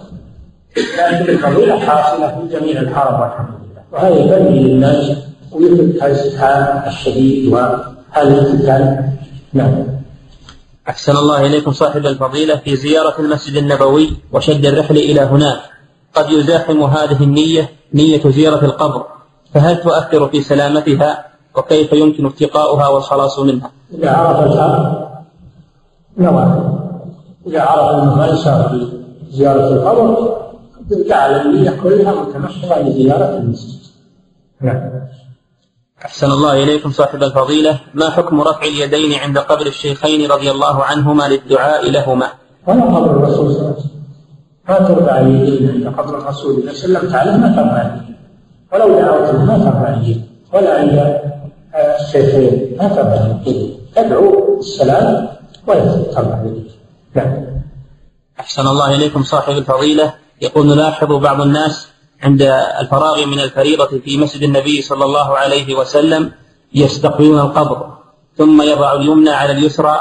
[0.76, 3.82] لكن الفضيلة حاصلة في جميع الحرم والحمد لله.
[3.92, 5.12] وهذا يبني للناس
[5.56, 9.08] ويثبت الازدحام الشديد وهذا الفتن
[9.52, 9.86] نعم.
[10.88, 15.60] أحسن الله إليكم صاحب الفضيلة في زيارة المسجد النبوي وشد الرحل إلى هناك.
[16.14, 19.06] قد يزاحم هذه النية نية زيارة القبر.
[19.54, 21.24] فهل تؤثر في سلامتها؟
[21.56, 25.06] وكيف يمكن اتقاؤها والخلاص منها؟ إذا عرف الحق
[26.18, 26.72] نوى.
[27.46, 28.86] إذا عرف أنه ما يسار في
[29.30, 30.36] زيارة القبر
[30.90, 33.78] جعل النية كلها متمحضة لزيارة المسجد.
[34.60, 34.90] نعم.
[36.06, 37.80] أحسن الله إليكم صاحب الفضيلة.
[37.94, 42.28] ما حكم رفع اليدين عند قبر الشيخين رضي الله عنهما للدعاء لهما؟
[42.66, 43.90] ولا قبر الرسول صلى الله عليه وسلم.
[44.68, 47.96] ما ترفع اليدين عند قبر الرسول إذا سلمت عليه ما ترفع
[48.72, 50.20] ولو دعوت ما ترفع يديك
[50.52, 51.20] ولا عند
[52.00, 55.28] الشيخين ما ترفع يديك تدعو السلام
[55.66, 56.70] ولا ترفع يديك
[57.14, 57.46] نعم.
[58.40, 60.14] أحسن الله إليكم صاحب الفضيلة.
[60.42, 61.88] يقول نلاحظ بعض الناس
[62.22, 62.42] عند
[62.80, 66.32] الفراغ من الفريضة في مسجد النبي صلى الله عليه وسلم
[66.74, 67.96] يستقبلون القبر
[68.36, 70.00] ثم يضع اليمنى على اليسرى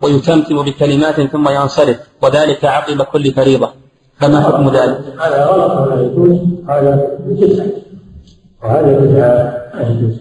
[0.00, 3.72] ويتمتم بكلمات ثم ينصرف وذلك عقب كل فريضة.
[4.20, 7.66] فما حكم ذلك؟ هذا غلط ولا يجوز؟ هذا بدعة
[8.62, 10.16] وهذا بدعة يجوز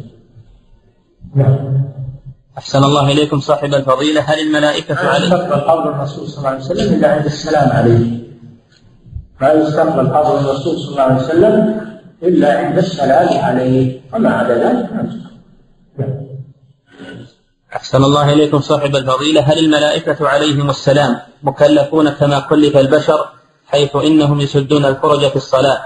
[1.35, 1.81] نعم.
[2.57, 4.21] أحسن الله إليكم صاحب الفضيلة.
[4.21, 8.20] هل الملائكة عليه؟ لا يستقبل قبر الرسول صلى الله عليه وسلم إلا عند السلام عليه.
[9.41, 11.81] لا يستقبل قبر الرسول صلى الله عليه وسلم
[12.23, 14.01] إلا عند السلام عليه.
[14.13, 14.89] وما عدا ذلك؟
[17.75, 19.41] أحسن الله إليكم صاحب الفضيلة.
[19.41, 23.25] هل الملائكة عليهم السلام مكلفون كما كلف البشر
[23.67, 25.79] حيث إنهم يسدون الفرج في الصلاة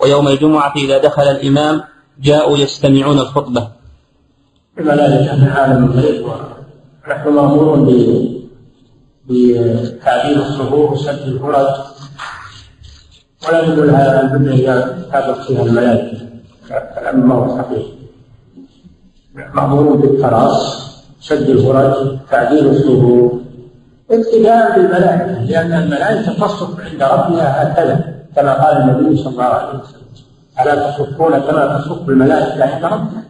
[0.00, 1.82] ويوم الجمعة إذا دخل الإمام
[2.20, 3.68] جاءوا يستمعون الخطبة؟
[4.78, 7.76] الملائكة من عالم الغيب ونحن مأمور
[9.26, 11.91] بتعديل الصفوف وسد الفرج.
[13.48, 16.18] ولا يدل على البدعيات سابق فيها الملائكة
[17.00, 17.86] الأمر ما هو صحيح.
[19.54, 20.82] مأمور بالتراص
[21.20, 23.32] سد الفرج تعديل الصفوف
[24.10, 30.02] ابتداء بالملائكة لأن الملائكة تصف عند ربها هكذا كما قال النبي صلى الله عليه وسلم.
[30.60, 33.22] ألا تصفون كما تصف الملائكة عند ربها؟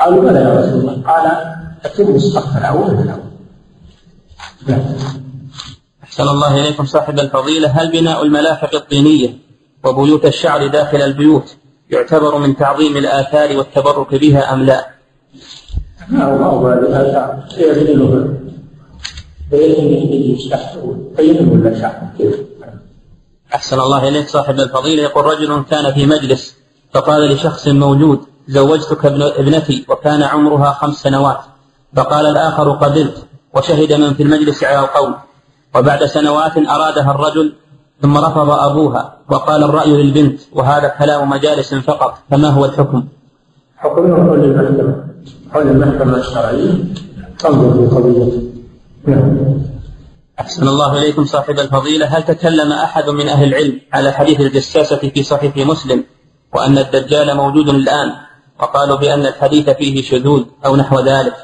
[0.00, 1.02] قالوا بلى يا رسول الله.
[1.06, 1.30] قال
[1.84, 3.20] أتم الصف الأول فالأول
[4.68, 4.80] نعم.
[6.20, 9.38] أحسن الله إليكم صاحب الفضيلة هل بناء الملاحق الطينية
[9.84, 11.56] وبيوت الشعر داخل البيوت
[11.90, 14.86] يعتبر من تعظيم الآثار والتبرك بها أم لا؟
[16.12, 18.34] هو هذا يبينه
[21.16, 22.34] بينه ولا شعر كيف؟
[23.54, 26.56] أحسن الله إليك صاحب الفضيلة يقول رجل كان في مجلس
[26.92, 31.40] فقال لشخص موجود زوجتك ابنتي وكان عمرها خمس سنوات
[31.96, 35.14] فقال الآخر قبلت وشهد من في المجلس على القول
[35.74, 37.52] وبعد سنوات أرادها الرجل
[38.02, 43.04] ثم رفض أبوها وقال الرأي للبنت وهذا كلام مجالس فقط فما هو الحكم؟
[43.76, 45.04] حكمه حول المحكمة.
[45.52, 46.72] حول المحكمة الشرعية.
[47.38, 48.42] تنظر في قضيته
[49.06, 49.38] نعم.
[50.40, 52.06] أحسن الله إليكم صاحب الفضيلة.
[52.06, 56.04] هل تكلم أحد من أهل العلم على حديث الجساسة في صحيح مسلم
[56.54, 58.12] وأن الدجال موجود الآن
[58.60, 61.34] وقالوا بأن الحديث فيه شذوذ أو نحو ذلك؟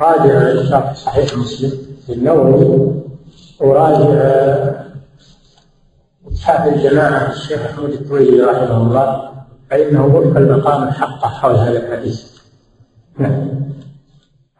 [0.00, 1.72] راجع صحيح مسلم
[2.06, 3.07] في النووي.
[3.60, 4.08] وراجع
[6.32, 9.30] إسحاق الجماعة الشيخ أحمد الطويلي رحمه الله
[9.70, 12.22] فإنه وفق المقام الحق حول هذا الحديث.
[13.18, 13.48] نعم.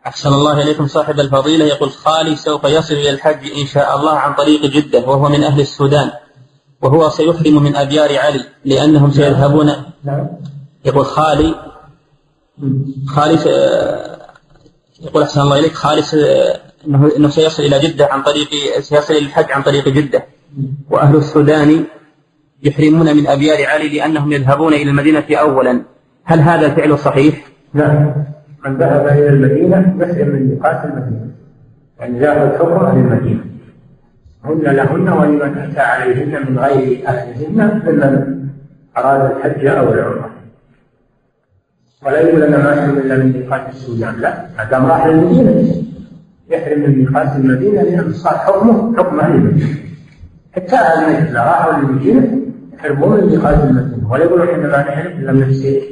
[0.07, 1.65] أحسن الله إليكم صاحب الفضيلة.
[1.65, 5.61] يقول خالي سوف يصل إلى الحج إن شاء الله عن طريق جدة وهو من أهل
[5.61, 6.11] السودان
[6.83, 9.73] وهو سيحرم من أبيار علي لأنهم سيذهبون.
[10.05, 10.29] نعم.
[10.85, 11.55] يقول خالي
[13.09, 13.39] خالي
[15.01, 16.03] يقول أحسن الله إليك خالي
[16.89, 18.49] أنه أنه سيصل إلى جدة عن طريق
[18.81, 20.25] سيصل إلى الحج عن طريق جدة.
[20.91, 21.85] وأهل السودان
[22.63, 25.83] يحرمون من أبيار علي لأنهم يذهبون إلى المدينة أولا.
[26.25, 27.45] هل هذا الفعل صحيح؟
[27.75, 28.15] نعم
[28.65, 31.31] من ذهب إلى المدينة يحرم من ميقات المدينة.
[31.99, 33.45] يعني ذهب الحكم عن المدينة.
[34.45, 38.49] هن لهن ولمن أتى عليهن من غير أهلهن ممن
[38.97, 40.31] أراد الحج أو العمرة.
[42.07, 44.21] ولا يقول أنا ما أحرم إلا من ميقات السودان.
[44.21, 44.47] لا.
[44.59, 45.88] ما دام راح للمدينة
[46.51, 49.77] يحرم من ميقات المدينة لأن صار حكمه حكم أهل المدينة.
[50.57, 52.39] حتى أهل المدينة إذا راحوا للمدينة
[52.75, 54.13] يحرمون من ميقات المدينة.
[54.13, 55.83] ولا يقولوا إحنا ما نحرم إلا من السير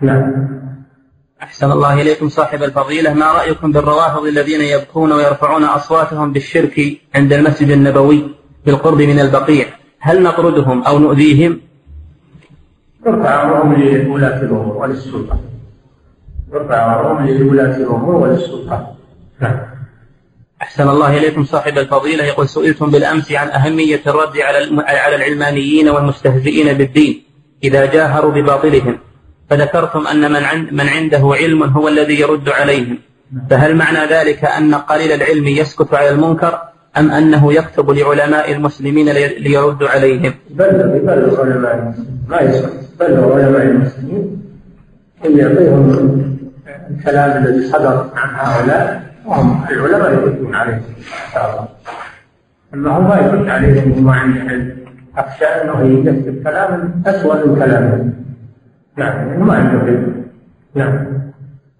[0.00, 0.48] نعم.
[1.42, 3.14] أحسن الله إليكم صاحب الفضيلة.
[3.14, 6.80] ما رأيكم بالروافض الذين يبكون ويرفعون أصواتهم بالشرك
[7.14, 8.30] عند المسجد النبوي
[8.66, 9.66] بالقرب من البقيع؟
[10.00, 11.60] هل نطردهم أو نؤذيهم؟
[13.06, 15.38] يرفع أمرهم لولاة الأمور وللسلطة
[16.52, 18.93] يرفع أمرهم لولاة الأمور وللسلطة
[20.74, 22.24] أحسن الله إليكم صاحب الفضيلة.
[22.24, 27.22] يقول سئلتم بالأمس عن أهمية الرد على على العلمانيين والمستهزئين بالدين.
[27.64, 28.98] إذا جاهروا بباطلهم
[29.50, 32.98] فذكرتم أن من, عند من عنده علم هو الذي يرد عليهم.
[33.50, 36.58] فهل معنى ذلك أن قليل العلم يسكت على المنكر
[36.96, 42.24] أم أنه يكتب لعلماء المسلمين ليرد عليهم؟ بلغ بلغ علماء المسلمين.
[42.28, 42.72] ما يسكت.
[43.00, 44.42] بلغ علماء المسلمين
[45.26, 46.36] إن يعطيهم
[46.90, 50.82] الكلام الذي صدر عن هؤلاء وهم العلماء يردون عليهم
[52.74, 54.76] أما هو ما يرد عليهم وما عنده علم
[55.16, 58.14] أخشى أنه يكتب كلاما أسوأ من كلامهم
[58.96, 60.24] نعم ما عنده علم.
[60.74, 61.06] نعم.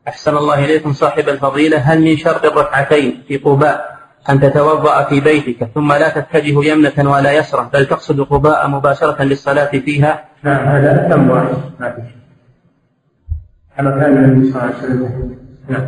[0.08, 1.78] أحسن الله إليكم صاحب الفضيلة.
[1.78, 3.98] هل من شرط الركعتين في قباء
[4.30, 9.70] أن تتوضأ في بيتك ثم لا تتجه يمنة ولا يسرا؟ بل تقصد قباء مباشرة للصلاة
[9.70, 11.54] فيها؟ نعم هذا أتم واحد.
[11.80, 12.02] ما في
[13.76, 15.36] كما كان النبي صلى الله عليه وسلم
[15.68, 15.86] نعم.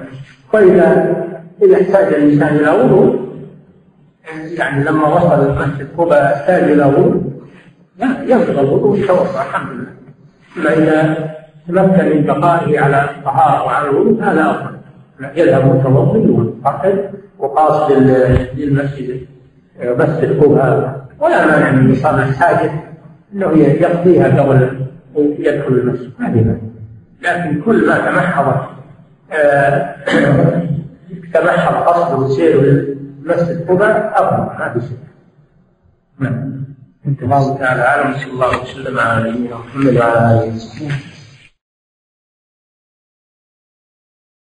[0.52, 1.16] وإذا
[1.62, 3.26] إذا احتاج الإنسان إلى وضوء
[4.58, 7.22] يعني لما وصل المسجد قباء احتاج إلى وضوء
[8.26, 9.86] ينقض الوضوء ويتوضأ الحمد لله.
[10.56, 11.28] أما إذا
[11.68, 14.76] تمكن من بقائه على الطهارة وعلى الوضوء هذا أفضل.
[15.36, 17.92] يذهب متوضئ ويعتقد وقاصد
[18.56, 19.26] للمسجد
[19.82, 22.70] مسجد قباء ولا مانع من إيصال الحاجة
[23.34, 26.10] أنه يقضيها قبل يدخل المسجد.
[26.18, 26.58] ما
[27.22, 28.62] لكن كل ما تمحضت
[31.34, 34.98] آه، تمحض قصد وسير المسجد قباء أفضل ما في شيء
[36.18, 36.64] نعم.
[37.22, 40.94] الله تعالى أعلم صلى الله وسلم على نبينا محمد وعلى آله وصحبه.